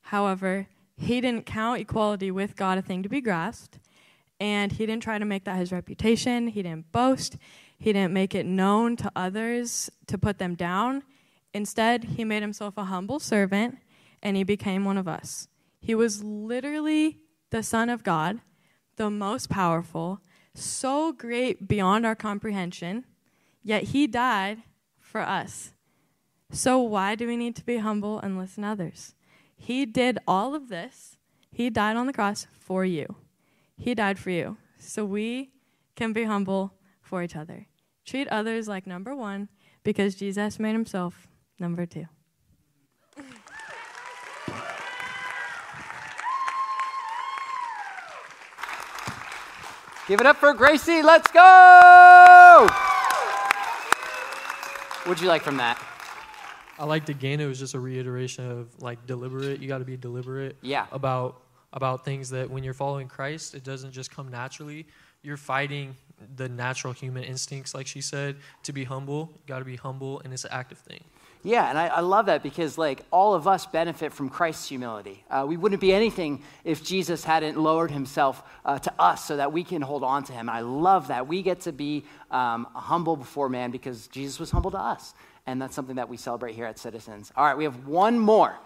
[0.00, 3.78] However, he didn't count equality with God a thing to be grasped,
[4.40, 6.48] and he didn't try to make that his reputation.
[6.48, 7.36] He didn't boast.
[7.78, 11.02] He didn't make it known to others to put them down.
[11.54, 13.78] Instead, he made himself a humble servant
[14.22, 15.48] and he became one of us.
[15.80, 17.18] He was literally
[17.50, 18.40] the Son of God
[18.96, 20.20] the most powerful,
[20.54, 23.04] so great beyond our comprehension,
[23.62, 24.62] yet he died
[24.98, 25.72] for us.
[26.50, 29.14] So why do we need to be humble and listen to others?
[29.62, 31.18] He did all of this.
[31.52, 33.14] He died on the cross for you.
[33.76, 34.56] He died for you.
[34.76, 35.52] So we
[35.94, 37.68] can be humble for each other.
[38.04, 39.48] Treat others like number one
[39.84, 41.28] because Jesus made himself
[41.60, 42.06] number two.
[50.08, 51.04] Give it up for Gracie.
[51.04, 52.66] Let's go.
[55.04, 55.91] What'd you like from that?
[56.82, 57.40] I liked again.
[57.40, 59.62] It was just a reiteration of like deliberate.
[59.62, 60.56] You got to be deliberate.
[60.62, 60.86] Yeah.
[60.90, 61.40] About
[61.72, 64.86] about things that when you're following Christ, it doesn't just come naturally.
[65.22, 65.96] You're fighting
[66.34, 69.30] the natural human instincts, like she said, to be humble.
[69.32, 71.04] You got to be humble, and it's an active thing.
[71.44, 75.24] Yeah, and I, I, love that because, like, all of us benefit from Christ's humility.
[75.28, 79.52] Uh, we wouldn't be anything if Jesus hadn't lowered himself uh, to us so that
[79.52, 80.48] we can hold on to him.
[80.48, 81.26] And I love that.
[81.26, 85.14] We get to be um, humble before man because Jesus was humble to us.
[85.46, 87.32] And that's something that we celebrate here at Citizens.
[87.36, 88.56] All right, we have one more,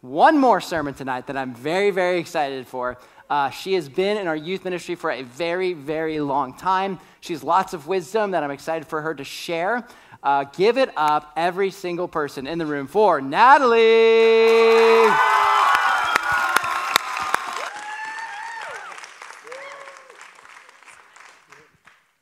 [0.00, 2.98] one more sermon tonight that I'm very, very excited for.
[3.30, 6.98] Uh, she has been in our youth ministry for a very, very long time.
[7.20, 9.86] She has lots of wisdom that I'm excited for her to share.
[10.22, 13.78] Uh, give it up, every single person in the room, for Natalie.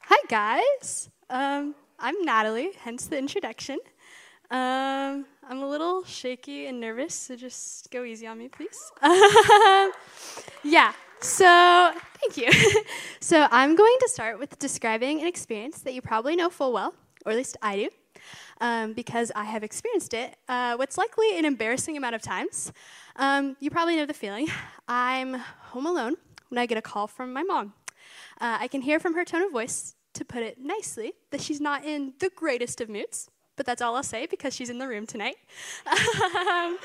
[0.06, 1.08] Hi, guys.
[1.30, 3.78] Um, I'm Natalie, hence the introduction.
[4.54, 8.78] Um, I'm a little shaky and nervous, so just go easy on me, please.
[10.62, 12.52] yeah, so thank you.
[13.20, 16.94] so I'm going to start with describing an experience that you probably know full well
[17.26, 17.88] or at least I do,
[18.60, 20.36] um, because I have experienced it.
[20.48, 22.72] Uh, what's likely an embarrassing amount of times.
[23.16, 24.46] Um, you probably know the feeling.
[24.86, 26.14] I'm home alone
[26.50, 27.72] when I get a call from my mom.
[28.40, 31.60] Uh, I can hear from her tone of voice, to put it nicely, that she's
[31.60, 34.88] not in the greatest of moods, but that's all I'll say because she's in the
[34.88, 35.36] room tonight.
[35.86, 36.78] Um,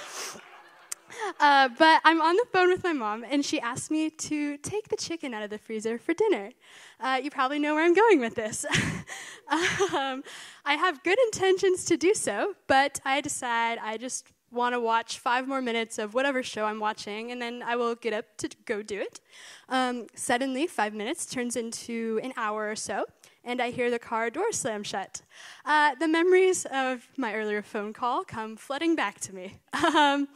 [1.40, 4.90] uh, but I'm on the phone with my mom, and she asked me to take
[4.90, 6.52] the chicken out of the freezer for dinner.
[7.00, 8.66] Uh, you probably know where I'm going with this.
[9.94, 10.24] um,
[10.66, 15.20] I have good intentions to do so, but I decide I just want to watch
[15.20, 18.50] five more minutes of whatever show I'm watching, and then I will get up to
[18.66, 19.20] go do it.
[19.68, 23.06] Um, suddenly, five minutes turns into an hour or so
[23.50, 25.24] and I hear the car door slam shut.
[25.66, 29.58] Uh, the memories of my earlier phone call come flooding back to me.
[30.00, 30.28] Um,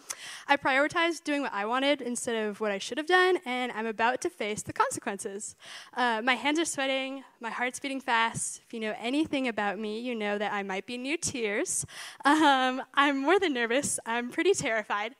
[0.47, 3.85] I prioritized doing what I wanted instead of what I should have done, and I'm
[3.85, 5.55] about to face the consequences.
[5.93, 8.61] Uh, my hands are sweating, my heart's beating fast.
[8.65, 11.85] If you know anything about me, you know that I might be near tears.
[12.25, 15.13] Um, I'm more than nervous, I'm pretty terrified.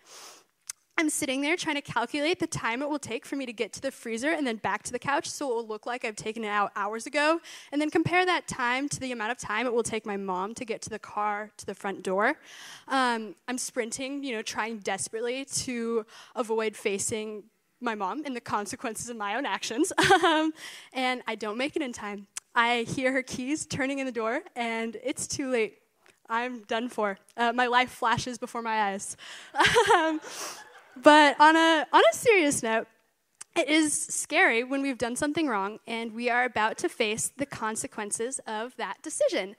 [0.96, 3.74] I'm sitting there trying to calculate the time it will take for me to get
[3.74, 6.16] to the freezer and then back to the couch so it will look like I've
[6.16, 7.40] taken it out hours ago.
[7.72, 10.54] And then compare that time to the amount of time it will take my mom
[10.56, 12.36] to get to the car to the front door.
[12.88, 17.44] Um, I'm sprinting, you know, trying desperately to avoid facing
[17.82, 19.92] my mom and the consequences of my own actions.
[20.24, 20.54] Um,
[20.94, 22.28] and I don't make it in time.
[22.56, 25.80] I hear her keys turning in the door, and it's too late.
[26.30, 27.18] I'm done for.
[27.36, 29.18] Uh, my life flashes before my eyes.
[31.02, 32.88] But on a, on a serious note,
[33.56, 37.46] it is scary when we've done something wrong and we are about to face the
[37.46, 39.56] consequences of that decision.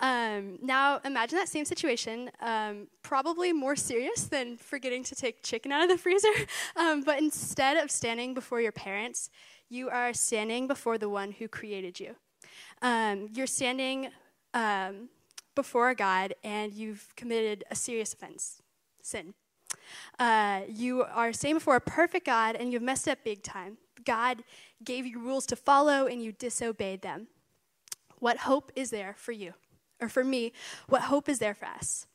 [0.00, 5.70] Um, now, imagine that same situation, um, probably more serious than forgetting to take chicken
[5.70, 6.28] out of the freezer.
[6.76, 9.30] Um, but instead of standing before your parents,
[9.70, 12.16] you are standing before the one who created you.
[12.82, 14.08] Um, you're standing
[14.52, 15.08] um,
[15.54, 18.60] before God and you've committed a serious offense,
[19.00, 19.32] sin.
[20.18, 23.78] Uh, you are standing before a perfect God and you've messed up big time.
[24.04, 24.42] God
[24.84, 27.28] gave you rules to follow and you disobeyed them.
[28.18, 29.54] What hope is there for you?
[30.00, 30.52] Or for me,
[30.88, 32.06] what hope is there for us?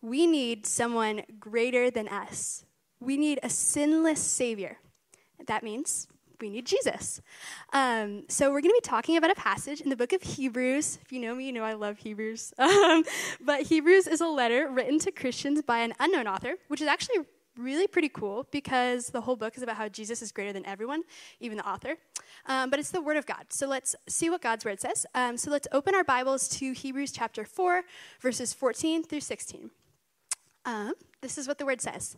[0.00, 2.64] We need someone greater than us.
[3.00, 4.78] We need a sinless Savior.
[5.46, 6.08] That means
[6.40, 7.20] we need Jesus.
[7.72, 10.98] Um, so we're going to be talking about a passage in the book of Hebrews.
[11.02, 12.54] If you know me, you know I love Hebrews.
[12.68, 13.02] Um,
[13.40, 17.24] but Hebrews is a letter written to Christians by an unknown author, which is actually
[17.56, 21.02] really pretty cool because the whole book is about how Jesus is greater than everyone,
[21.40, 21.96] even the author.
[22.46, 23.46] Um, but it's the Word of God.
[23.50, 25.06] So let's see what God's Word says.
[25.14, 27.82] Um, so let's open our Bibles to Hebrews chapter 4,
[28.20, 29.70] verses 14 through 16.
[30.64, 32.16] Um, this is what the Word says.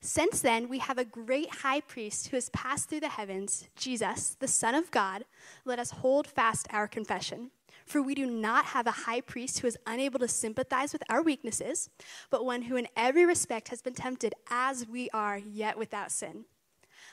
[0.00, 4.36] Since then, we have a great high priest who has passed through the heavens, Jesus,
[4.38, 5.24] the Son of God.
[5.64, 7.50] Let us hold fast our confession.
[7.84, 11.22] For we do not have a high priest who is unable to sympathize with our
[11.22, 11.90] weaknesses,
[12.30, 16.44] but one who in every respect has been tempted as we are, yet without sin.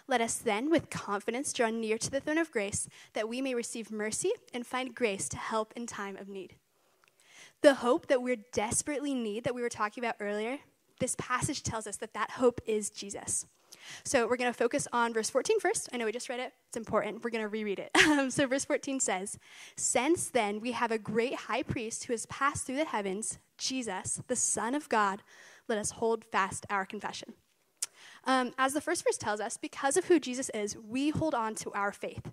[0.08, 3.56] Let us then, with confidence, draw near to the throne of grace, that we may
[3.56, 6.56] receive mercy and find grace to help in time of need.
[7.62, 10.60] The hope that we desperately need, that we were talking about earlier,
[11.00, 13.46] this passage tells us that that hope is Jesus.
[14.04, 15.90] So we're going to focus on verse 14 first.
[15.94, 17.24] I know we just read it, it's important.
[17.24, 17.92] We're going to reread it.
[18.32, 19.38] So, verse 14 says,
[19.76, 24.22] Since then we have a great high priest who has passed through the heavens, Jesus,
[24.28, 25.22] the Son of God,
[25.68, 27.34] let us hold fast our confession.
[28.24, 31.54] Um, as the first verse tells us, because of who Jesus is, we hold on
[31.56, 32.32] to our faith.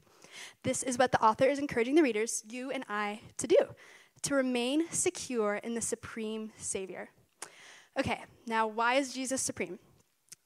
[0.62, 3.58] This is what the author is encouraging the readers, you and I, to do
[4.22, 7.10] to remain secure in the supreme Savior.
[7.98, 9.78] Okay, now why is Jesus supreme?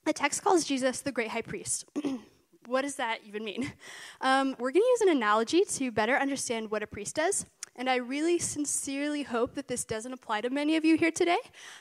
[0.05, 1.85] The text calls Jesus the great high priest.
[2.67, 3.73] what does that even mean?
[4.21, 7.47] Um, we're going to use an analogy to better understand what a priest does.
[7.77, 11.39] And I really sincerely hope that this doesn't apply to many of you here today.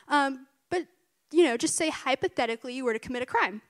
[0.08, 0.86] Um, but,
[1.32, 3.62] you know, just say hypothetically you were to commit a crime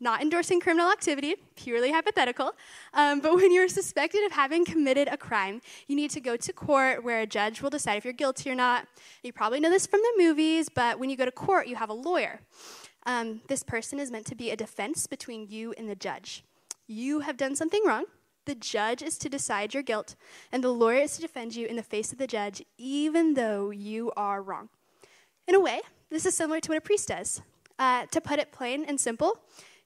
[0.00, 2.52] not endorsing criminal activity, purely hypothetical.
[2.92, 6.52] Um, but when you're suspected of having committed a crime, you need to go to
[6.52, 8.86] court where a judge will decide if you're guilty or not.
[9.22, 11.90] You probably know this from the movies, but when you go to court, you have
[11.90, 12.40] a lawyer.
[13.06, 16.44] Um, this person is meant to be a defense between you and the judge.
[16.86, 18.04] You have done something wrong.
[18.46, 20.16] The judge is to decide your guilt,
[20.52, 23.70] and the lawyer is to defend you in the face of the judge, even though
[23.70, 24.68] you are wrong.
[25.48, 27.40] In a way, this is similar to what a priest does.
[27.78, 29.38] Uh, to put it plain and simple,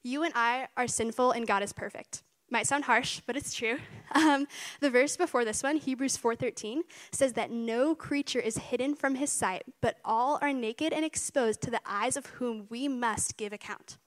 [0.09, 2.23] you and I are sinful and God is perfect.
[2.51, 3.79] Might sound harsh, but it's true.
[4.11, 4.47] Um,
[4.81, 6.79] the verse before this one, Hebrews 4:13,
[7.13, 11.61] says that no creature is hidden from his sight, but all are naked and exposed
[11.61, 13.99] to the eyes of whom we must give account.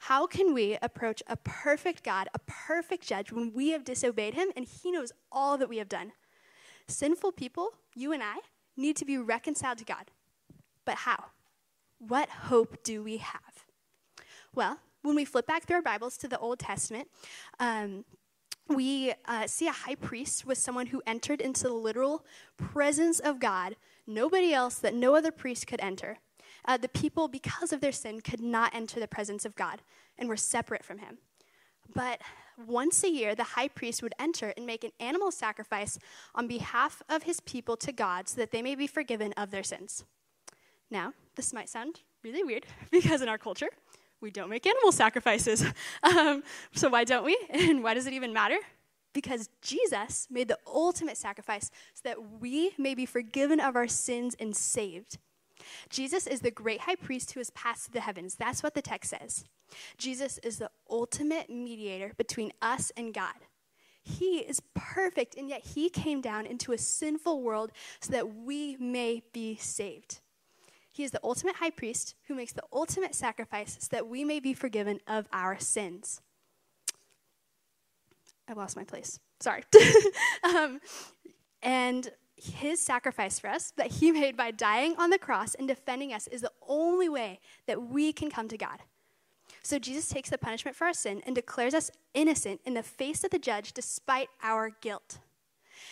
[0.00, 4.48] How can we approach a perfect God, a perfect judge, when we have disobeyed him
[4.54, 6.12] and he knows all that we have done?
[6.88, 8.40] Sinful people, you and I,
[8.76, 10.10] need to be reconciled to God.
[10.84, 11.24] But how?
[11.98, 13.64] What hope do we have?
[14.54, 17.08] Well, when we flip back through our Bibles to the Old Testament,
[17.60, 18.04] um,
[18.68, 22.24] we uh, see a high priest was someone who entered into the literal
[22.56, 23.76] presence of God,
[24.06, 26.18] nobody else that no other priest could enter.
[26.64, 29.82] Uh, the people, because of their sin, could not enter the presence of God
[30.18, 31.18] and were separate from him.
[31.94, 32.20] But
[32.66, 36.00] once a year, the high priest would enter and make an animal sacrifice
[36.34, 39.62] on behalf of his people to God so that they may be forgiven of their
[39.62, 40.04] sins.
[40.90, 43.68] Now, this might sound really weird because in our culture,
[44.20, 45.64] we don't make animal sacrifices.
[46.02, 46.42] Um,
[46.72, 47.38] so why don't we?
[47.50, 48.58] And why does it even matter?
[49.12, 54.36] Because Jesus made the ultimate sacrifice so that we may be forgiven of our sins
[54.38, 55.18] and saved.
[55.90, 58.36] Jesus is the great high priest who has passed through the heavens.
[58.36, 59.44] That's what the text says.
[59.98, 63.34] Jesus is the ultimate mediator between us and God.
[64.02, 68.76] He is perfect, and yet he came down into a sinful world so that we
[68.76, 70.20] may be saved.
[70.96, 74.40] He is the ultimate high priest who makes the ultimate sacrifice so that we may
[74.40, 76.22] be forgiven of our sins.
[78.48, 79.20] I lost my place.
[79.38, 79.62] Sorry.
[80.42, 80.80] um,
[81.62, 86.14] and his sacrifice for us that he made by dying on the cross and defending
[86.14, 88.80] us is the only way that we can come to God.
[89.62, 93.22] So Jesus takes the punishment for our sin and declares us innocent in the face
[93.22, 95.18] of the judge despite our guilt.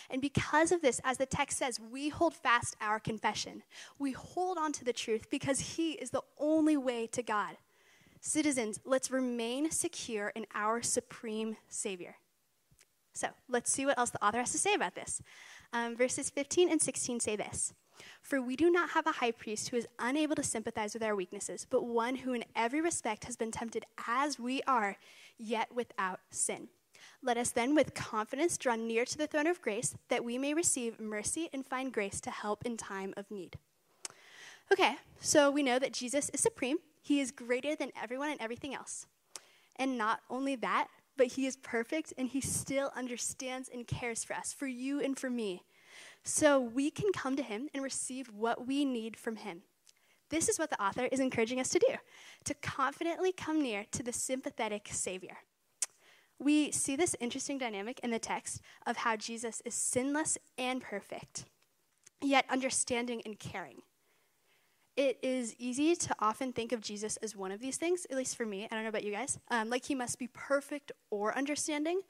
[0.09, 3.63] And because of this, as the text says, we hold fast our confession.
[3.99, 7.57] We hold on to the truth because He is the only way to God.
[8.21, 12.15] Citizens, let's remain secure in our supreme Savior.
[13.13, 15.21] So let's see what else the author has to say about this.
[15.71, 17.73] Um, verses 15 and 16 say this
[18.21, 21.15] For we do not have a high priest who is unable to sympathize with our
[21.15, 24.97] weaknesses, but one who in every respect has been tempted as we are,
[25.37, 26.67] yet without sin.
[27.21, 30.53] Let us then with confidence draw near to the throne of grace, that we may
[30.53, 33.57] receive mercy and find grace to help in time of need.
[34.71, 36.77] Okay, so we know that Jesus is supreme.
[37.01, 39.05] He is greater than everyone and everything else.
[39.75, 40.87] And not only that,
[41.17, 45.17] but he is perfect and he still understands and cares for us, for you and
[45.17, 45.63] for me.
[46.23, 49.61] So we can come to him and receive what we need from him.
[50.29, 51.95] This is what the author is encouraging us to do
[52.45, 55.37] to confidently come near to the sympathetic Savior.
[56.39, 61.45] We see this interesting dynamic in the text of how Jesus is sinless and perfect,
[62.21, 63.81] yet understanding and caring
[64.97, 68.37] it is easy to often think of Jesus as one of these things, at least
[68.37, 68.65] for me.
[68.65, 69.37] I don't know about you guys.
[69.49, 72.01] Um, like he must be perfect or understanding,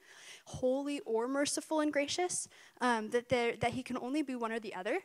[0.44, 2.48] holy or merciful and gracious,
[2.80, 5.00] um, that, there, that he can only be one or the other.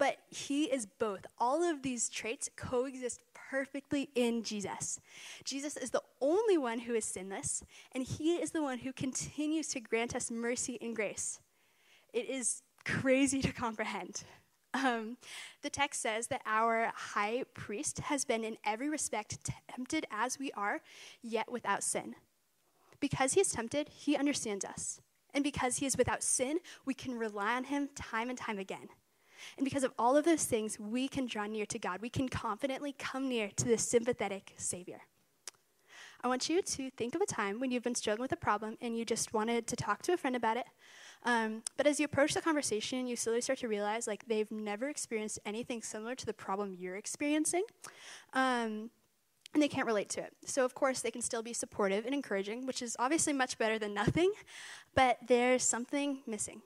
[0.00, 1.26] But he is both.
[1.38, 4.98] All of these traits coexist perfectly in Jesus.
[5.44, 9.68] Jesus is the only one who is sinless, and he is the one who continues
[9.68, 11.40] to grant us mercy and grace.
[12.14, 14.24] It is crazy to comprehend.
[14.72, 15.18] Um,
[15.60, 20.50] the text says that our high priest has been in every respect tempted as we
[20.52, 20.80] are,
[21.22, 22.14] yet without sin.
[23.00, 25.02] Because he is tempted, he understands us.
[25.34, 28.88] And because he is without sin, we can rely on him time and time again.
[29.56, 32.00] And because of all of those things, we can draw near to God.
[32.00, 35.02] We can confidently come near to the sympathetic Savior.
[36.22, 38.76] I want you to think of a time when you've been struggling with a problem
[38.82, 40.66] and you just wanted to talk to a friend about it,
[41.24, 44.88] um, but as you approach the conversation, you slowly start to realize like they've never
[44.88, 47.64] experienced anything similar to the problem you're experiencing.
[48.32, 48.90] Um,
[49.52, 50.32] and they can't relate to it.
[50.44, 53.80] So, of course, they can still be supportive and encouraging, which is obviously much better
[53.80, 54.32] than nothing,
[54.94, 56.62] but there's something missing.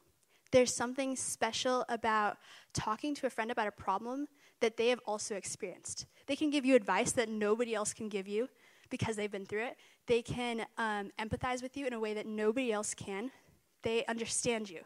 [0.54, 2.36] There's something special about
[2.72, 4.28] talking to a friend about a problem
[4.60, 6.06] that they have also experienced.
[6.28, 8.48] They can give you advice that nobody else can give you
[8.88, 9.76] because they've been through it.
[10.06, 13.32] They can um, empathize with you in a way that nobody else can
[13.82, 14.82] they understand you.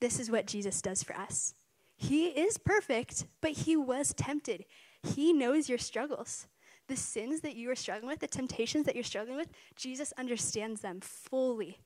[0.00, 1.52] This is what Jesus does for us.
[1.96, 4.66] He is perfect, but he was tempted.
[5.02, 6.46] He knows your struggles.
[6.86, 10.80] The sins that you are struggling with, the temptations that you're struggling with, Jesus understands
[10.80, 11.80] them fully.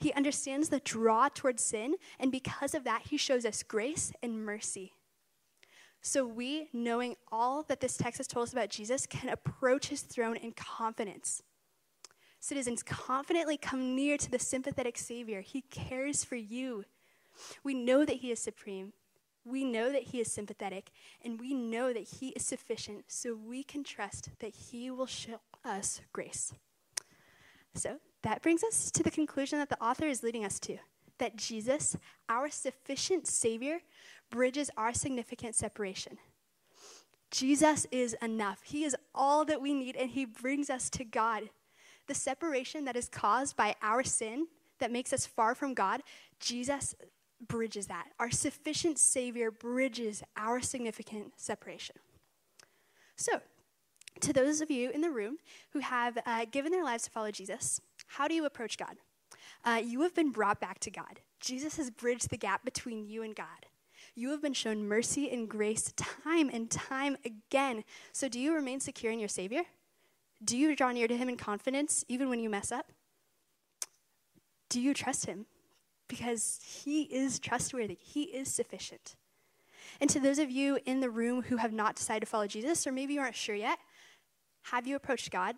[0.00, 4.44] He understands the draw towards sin, and because of that, he shows us grace and
[4.44, 4.92] mercy.
[6.00, 10.02] So we, knowing all that this text has told us about Jesus, can approach his
[10.02, 11.42] throne in confidence
[12.40, 15.40] citizens confidently come near to the sympathetic Savior.
[15.40, 16.84] He cares for you.
[17.62, 18.92] We know that He is supreme.
[19.44, 20.90] We know that He is sympathetic,
[21.24, 25.40] and we know that He is sufficient, so we can trust that He will show
[25.64, 26.52] us grace.
[27.74, 30.78] So that brings us to the conclusion that the author is leading us to
[31.18, 31.96] that Jesus,
[32.28, 33.80] our sufficient Savior,
[34.30, 36.18] bridges our significant separation.
[37.30, 38.60] Jesus is enough.
[38.62, 41.50] He is all that we need, and He brings us to God
[42.06, 44.46] the separation that is caused by our sin
[44.78, 46.02] that makes us far from God,
[46.40, 46.94] Jesus
[47.46, 48.06] bridges that.
[48.18, 51.96] Our sufficient Savior bridges our significant separation.
[53.16, 53.40] So,
[54.20, 55.36] to those of you in the room
[55.72, 58.96] who have uh, given their lives to follow Jesus, how do you approach God?
[59.64, 61.20] Uh, you have been brought back to God.
[61.40, 63.66] Jesus has bridged the gap between you and God.
[64.14, 67.84] You have been shown mercy and grace time and time again.
[68.12, 69.62] So, do you remain secure in your Savior?
[70.44, 72.92] Do you draw near to him in confidence even when you mess up?
[74.68, 75.46] Do you trust him?
[76.08, 79.16] Because he is trustworthy, he is sufficient.
[80.00, 82.86] And to those of you in the room who have not decided to follow Jesus,
[82.86, 83.78] or maybe you aren't sure yet,
[84.64, 85.56] have you approached God?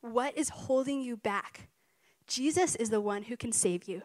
[0.00, 1.68] What is holding you back?
[2.32, 4.00] Jesus is the one who can save you,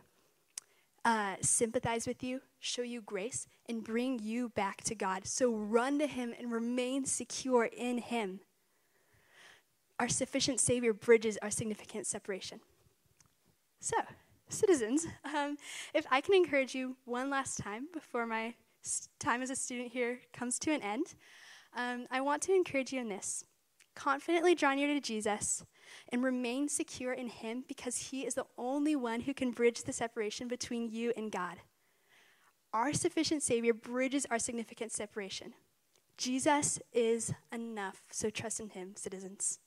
[1.06, 5.26] uh, sympathize with you, show you grace, and bring you back to God.
[5.26, 8.42] So run to Him and remain secure in Him
[9.98, 12.60] our sufficient Savior bridges our significant separation.
[13.80, 13.96] So,
[14.50, 15.56] citizens, um,
[15.94, 18.56] if I can encourage you one last time before my
[19.20, 21.16] time as a student here comes to an end,
[21.74, 23.46] Um, I want to encourage you in this
[23.96, 25.64] confidently draw near to Jesus
[26.12, 29.94] and remain secure in Him because He is the only one who can bridge the
[29.94, 31.58] separation between you and God.
[32.74, 35.54] Our sufficient Savior bridges our significant separation.
[36.18, 39.60] Jesus is enough, so trust in Him, citizens.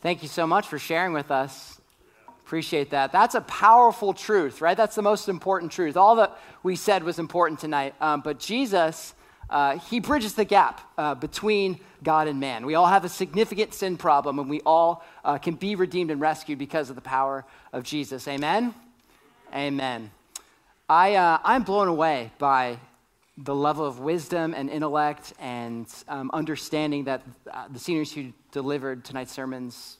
[0.00, 1.80] Thank you so much for sharing with us.
[2.54, 3.10] Appreciate that.
[3.10, 4.76] That's a powerful truth, right?
[4.76, 5.96] That's the most important truth.
[5.96, 7.96] All that we said was important tonight.
[8.00, 9.14] Um, but Jesus,
[9.50, 12.64] uh, he bridges the gap uh, between God and man.
[12.64, 16.20] We all have a significant sin problem, and we all uh, can be redeemed and
[16.20, 18.28] rescued because of the power of Jesus.
[18.28, 18.72] Amen?
[19.52, 20.12] Amen.
[20.88, 22.78] I, uh, I'm blown away by
[23.36, 29.04] the level of wisdom and intellect and um, understanding that uh, the seniors who delivered
[29.04, 29.96] tonight's sermons,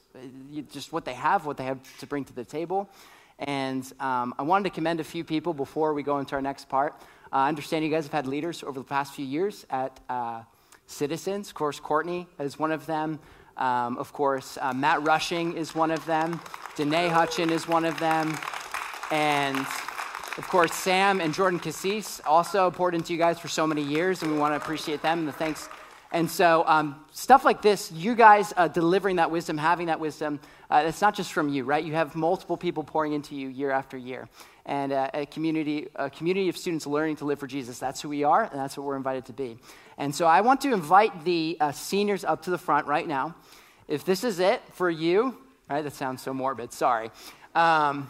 [0.73, 2.89] just what they have, what they have to bring to the table.
[3.39, 6.69] And um, I wanted to commend a few people before we go into our next
[6.69, 6.95] part.
[7.33, 10.43] Uh, I understand you guys have had leaders over the past few years at uh,
[10.87, 11.49] Citizens.
[11.49, 13.19] Of course, Courtney is one of them.
[13.57, 16.41] Um, of course, uh, Matt Rushing is one of them.
[16.77, 18.37] Danae Hutchin is one of them.
[19.11, 19.57] And
[20.37, 24.23] of course, Sam and Jordan Cassis also poured into you guys for so many years,
[24.23, 25.69] and we want to appreciate them and the thanks
[26.15, 30.39] and so, um, stuff like this, you guys uh, delivering that wisdom, having that wisdom,
[30.71, 31.85] uh, it's not just from you, right?
[31.85, 34.29] You have multiple people pouring into you year after year.
[34.65, 37.81] And uh, a, community, a community of students learning to live for Jesus.
[37.81, 39.59] That's who we are, and that's what we're invited to be.
[39.99, 43.35] And so, I want to invite the uh, seniors up to the front right now.
[43.89, 45.37] If this is it for you,
[45.69, 45.83] right?
[45.83, 47.11] That sounds so morbid, sorry.
[47.57, 48.07] Um,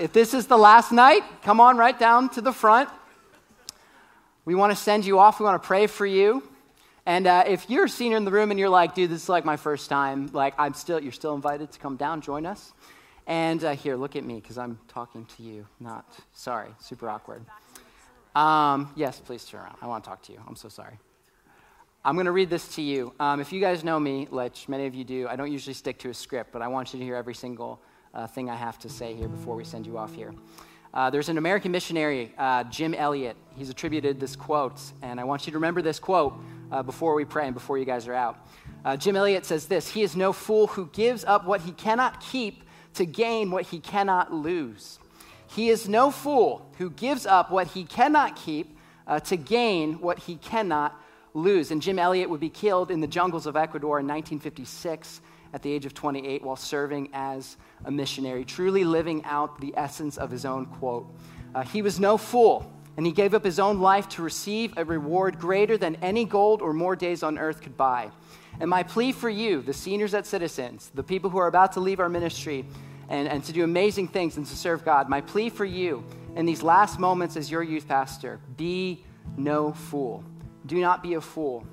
[0.00, 2.88] if this is the last night, come on right down to the front.
[4.44, 6.42] We want to send you off, we want to pray for you.
[7.06, 9.28] And uh, if you're a senior in the room and you're like, dude, this is
[9.28, 12.72] like my first time, like I'm still, you're still invited to come down, join us.
[13.26, 15.66] And uh, here, look at me because I'm talking to you.
[15.80, 17.44] Not sorry, super awkward.
[18.34, 19.76] Um, yes, please turn around.
[19.82, 20.40] I want to talk to you.
[20.48, 20.98] I'm so sorry.
[22.06, 23.14] I'm going to read this to you.
[23.20, 25.98] Um, if you guys know me, which many of you do, I don't usually stick
[26.00, 27.80] to a script, but I want you to hear every single
[28.12, 30.34] uh, thing I have to say here before we send you off here.
[30.92, 33.36] Uh, there's an American missionary, uh, Jim Elliot.
[33.56, 36.34] He's attributed this quote, and I want you to remember this quote
[36.70, 38.46] uh, before we pray and before you guys are out.
[38.84, 42.20] Uh, Jim Elliot says this He is no fool who gives up what he cannot
[42.20, 44.98] keep to gain what he cannot lose.
[45.46, 50.18] He is no fool who gives up what he cannot keep uh, to gain what
[50.18, 51.00] he cannot
[51.34, 51.70] lose.
[51.70, 55.20] And Jim Elliot would be killed in the jungles of Ecuador in 1956
[55.52, 60.16] at the age of 28 while serving as a missionary, truly living out the essence
[60.16, 61.06] of his own quote.
[61.54, 64.84] Uh, he was no fool, and he gave up his own life to receive a
[64.84, 68.10] reward greater than any gold or more days on earth could buy.
[68.60, 71.80] And my plea for you, the seniors at Citizens, the people who are about to
[71.80, 72.64] leave our ministry
[73.08, 76.04] and, and to do amazing things and to serve God, my plea for you
[76.36, 79.04] in these last moments as your youth pastor be
[79.36, 80.24] no fool.
[80.66, 81.66] Do not be a fool.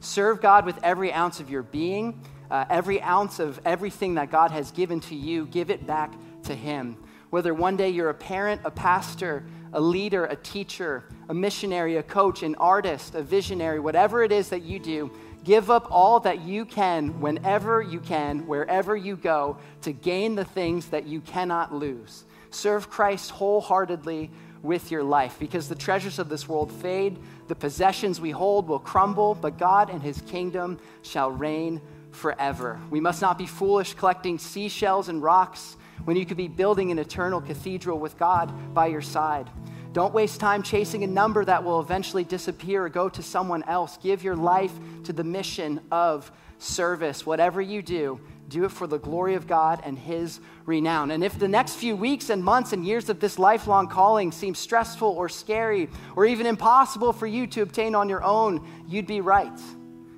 [0.00, 4.50] Serve God with every ounce of your being uh, every ounce of everything that God
[4.50, 6.14] has given to you, give it back
[6.44, 6.96] to Him.
[7.30, 12.02] Whether one day you're a parent, a pastor, a leader, a teacher, a missionary, a
[12.02, 15.10] coach, an artist, a visionary, whatever it is that you do,
[15.44, 20.44] give up all that you can whenever you can, wherever you go, to gain the
[20.44, 22.24] things that you cannot lose.
[22.50, 24.30] Serve Christ wholeheartedly
[24.62, 28.78] with your life because the treasures of this world fade, the possessions we hold will
[28.78, 32.80] crumble, but God and His kingdom shall reign forever.
[32.90, 36.98] We must not be foolish collecting seashells and rocks when you could be building an
[36.98, 39.50] eternal cathedral with God by your side.
[39.92, 43.96] Don't waste time chasing a number that will eventually disappear or go to someone else.
[43.96, 44.72] Give your life
[45.04, 47.24] to the mission of service.
[47.24, 51.10] Whatever you do, do it for the glory of God and His renown.
[51.10, 54.54] And if the next few weeks and months and years of this lifelong calling seem
[54.54, 59.20] stressful or scary or even impossible for you to obtain on your own, you'd be
[59.20, 59.58] right.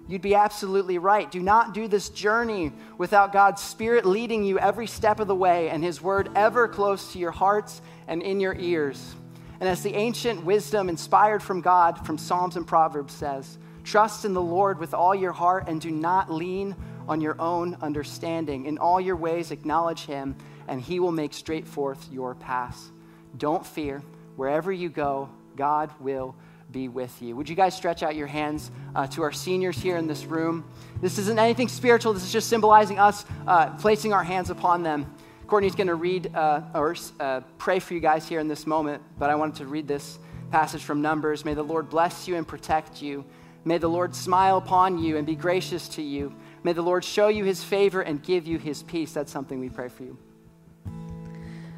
[0.09, 1.31] You'd be absolutely right.
[1.31, 5.69] Do not do this journey without God's Spirit leading you every step of the way
[5.69, 9.15] and His Word ever close to your hearts and in your ears.
[9.61, 14.33] And as the ancient wisdom inspired from God from Psalms and Proverbs says, trust in
[14.33, 16.75] the Lord with all your heart and do not lean
[17.07, 18.67] on your own understanding.
[18.67, 20.37] In all your ways, acknowledge Him,
[20.69, 22.91] and He will make straight forth your paths.
[23.37, 24.03] Don't fear.
[24.37, 26.35] Wherever you go, God will
[26.71, 27.35] be with you.
[27.37, 30.65] Would you guys stretch out your hands uh, to our seniors here in this room?
[31.01, 35.13] This isn't anything spiritual, this is just symbolizing us uh, placing our hands upon them.
[35.47, 39.03] Courtney's going to read uh, or uh, pray for you guys here in this moment,
[39.19, 40.19] but I wanted to read this
[40.51, 41.45] passage from Numbers.
[41.45, 43.25] May the Lord bless you and protect you.
[43.65, 46.35] May the Lord smile upon you and be gracious to you.
[46.65, 49.13] May the Lord show you his favor and give you his peace.
[49.13, 50.19] That's something we pray for you.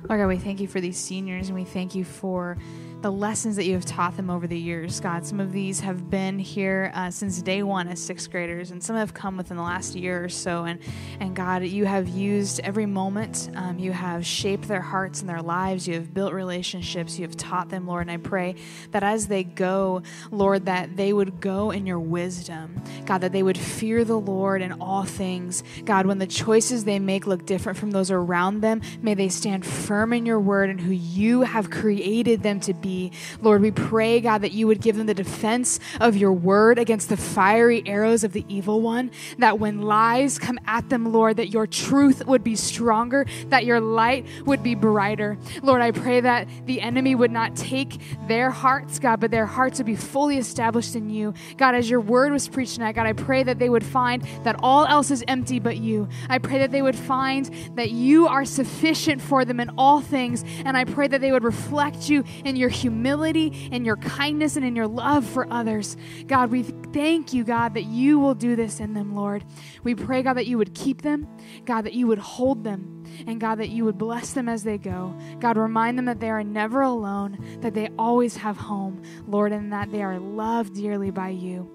[0.08, 2.56] Lord God, we thank you for these seniors and we thank you for
[3.02, 5.24] the lessons that you have taught them over the years, God.
[5.24, 8.94] Some of these have been here uh, since day one as sixth graders, and some
[8.96, 10.64] have come within the last year or so.
[10.64, 10.80] And,
[11.18, 13.48] and God, you have used every moment.
[13.56, 15.88] Um, you have shaped their hearts and their lives.
[15.88, 17.18] You have built relationships.
[17.18, 18.02] You have taught them, Lord.
[18.02, 18.56] And I pray
[18.90, 22.82] that as they go, Lord, that they would go in your wisdom.
[23.06, 25.64] God, that they would fear the Lord in all things.
[25.86, 29.64] God, when the choices they make look different from those around them, may they stand
[29.64, 33.12] firm in your word and who you have created them to be be.
[33.40, 37.08] Lord, we pray, God, that you would give them the defense of your word against
[37.08, 41.48] the fiery arrows of the evil one, that when lies come at them, Lord, that
[41.48, 45.38] your truth would be stronger, that your light would be brighter.
[45.62, 49.78] Lord, I pray that the enemy would not take their hearts, God, but their hearts
[49.78, 51.34] would be fully established in you.
[51.56, 54.56] God, as your word was preached tonight, God, I pray that they would find that
[54.62, 56.08] all else is empty but you.
[56.28, 60.44] I pray that they would find that you are sufficient for them in all things,
[60.64, 64.64] and I pray that they would reflect you in your humility, and your kindness, and
[64.64, 65.96] in your love for others.
[66.26, 69.44] God, we thank you, God, that you will do this in them, Lord.
[69.82, 71.26] We pray, God, that you would keep them,
[71.64, 74.78] God, that you would hold them, and God, that you would bless them as they
[74.78, 75.16] go.
[75.40, 79.72] God, remind them that they are never alone, that they always have home, Lord, and
[79.72, 81.70] that they are loved dearly by you.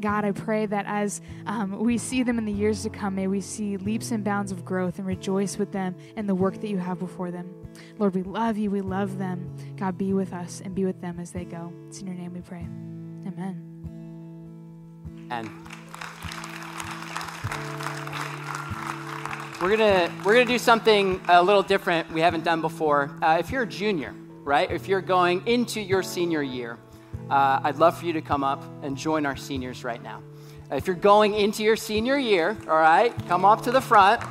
[0.00, 3.26] God, I pray that as um, we see them in the years to come, may
[3.26, 6.68] we see leaps and bounds of growth and rejoice with them in the work that
[6.68, 7.52] you have before them.
[7.98, 8.70] Lord, we love you.
[8.70, 9.54] We love them.
[9.76, 11.72] God, be with us and be with them as they go.
[11.88, 12.66] It's in your name we pray.
[13.26, 13.64] Amen.
[15.30, 15.50] And
[19.60, 23.10] we're gonna we're gonna do something a little different we haven't done before.
[23.20, 24.14] Uh, if you're a junior,
[24.44, 24.70] right?
[24.70, 26.78] If you're going into your senior year,
[27.28, 30.22] uh, I'd love for you to come up and join our seniors right now.
[30.70, 34.22] If you're going into your senior year, all right, come up to the front.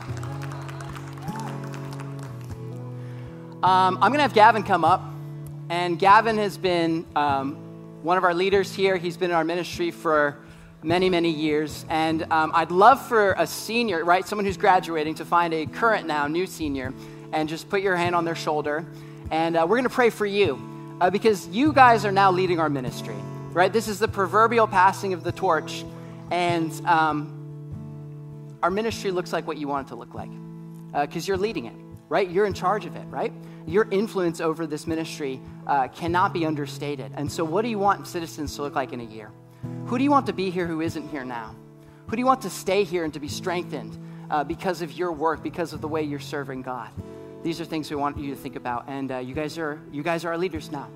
[3.63, 5.01] Um, I'm going to have Gavin come up.
[5.69, 7.55] And Gavin has been um,
[8.03, 8.97] one of our leaders here.
[8.97, 10.37] He's been in our ministry for
[10.83, 11.83] many, many years.
[11.89, 16.05] And um, I'd love for a senior, right, someone who's graduating, to find a current
[16.05, 16.93] now, new senior,
[17.33, 18.85] and just put your hand on their shoulder.
[19.31, 22.59] And uh, we're going to pray for you uh, because you guys are now leading
[22.59, 23.15] our ministry,
[23.51, 23.73] right?
[23.73, 25.83] This is the proverbial passing of the torch,
[26.31, 30.29] and um, our ministry looks like what you want it to look like
[30.93, 31.75] because uh, you're leading it,
[32.09, 32.29] right?
[32.29, 33.33] You're in charge of it, right?
[33.65, 37.11] Your influence over this ministry uh, cannot be understated.
[37.15, 39.31] And so, what do you want citizens to look like in a year?
[39.87, 41.55] Who do you want to be here who isn't here now?
[42.07, 43.97] Who do you want to stay here and to be strengthened
[44.29, 46.89] uh, because of your work, because of the way you're serving God?
[47.43, 48.85] These are things we want you to think about.
[48.87, 50.89] And uh, you, guys are, you guys are our leaders now.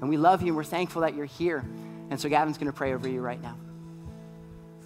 [0.00, 1.64] And we love you and we're thankful that you're here.
[2.10, 3.56] And so Gavin's going to pray over you right now.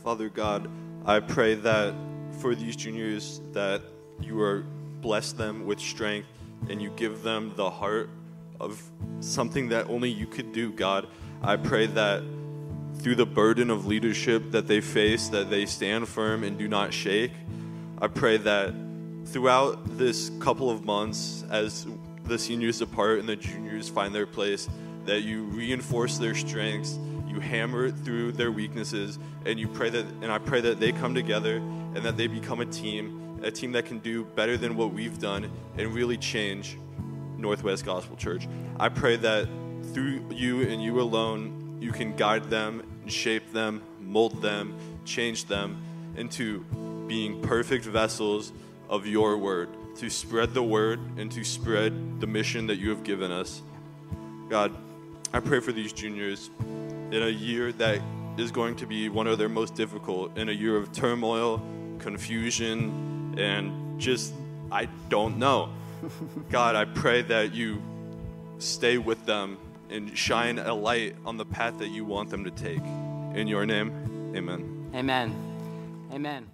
[0.02, 0.70] Father God,
[1.04, 1.94] I pray that
[2.38, 3.82] for these juniors that
[4.20, 4.64] you are
[5.00, 6.28] bless them with strength
[6.68, 8.10] and you give them the heart
[8.60, 8.82] of
[9.20, 11.06] something that only you could do, God.
[11.42, 12.22] I pray that
[12.96, 16.92] through the burden of leadership that they face, that they stand firm and do not
[16.92, 17.32] shake.
[18.00, 18.74] I pray that
[19.24, 21.86] throughout this couple of months, as
[22.24, 24.68] the seniors depart and the juniors find their place,
[25.06, 30.30] that you reinforce their strengths, you hammer through their weaknesses, and you pray that, and
[30.30, 33.86] I pray that they come together and that they become a team, a team that
[33.86, 36.76] can do better than what we've done and really change
[37.38, 38.46] Northwest Gospel Church.
[38.78, 39.48] I pray that
[39.92, 45.82] through you and you alone, you can guide them, shape them, mold them, change them
[46.16, 46.60] into
[47.08, 48.52] being perfect vessels
[48.88, 53.02] of your word, to spread the word and to spread the mission that you have
[53.02, 53.62] given us.
[54.48, 54.76] God,
[55.32, 56.50] I pray for these juniors
[57.10, 58.00] in a year that
[58.36, 61.62] is going to be one of their most difficult, in a year of turmoil,
[61.98, 64.32] confusion, and just,
[64.70, 65.70] I don't know.
[66.50, 67.82] God, I pray that you
[68.58, 69.58] stay with them
[69.88, 72.82] and shine a light on the path that you want them to take.
[73.34, 74.90] In your name, amen.
[74.94, 75.34] Amen.
[76.12, 76.50] Amen.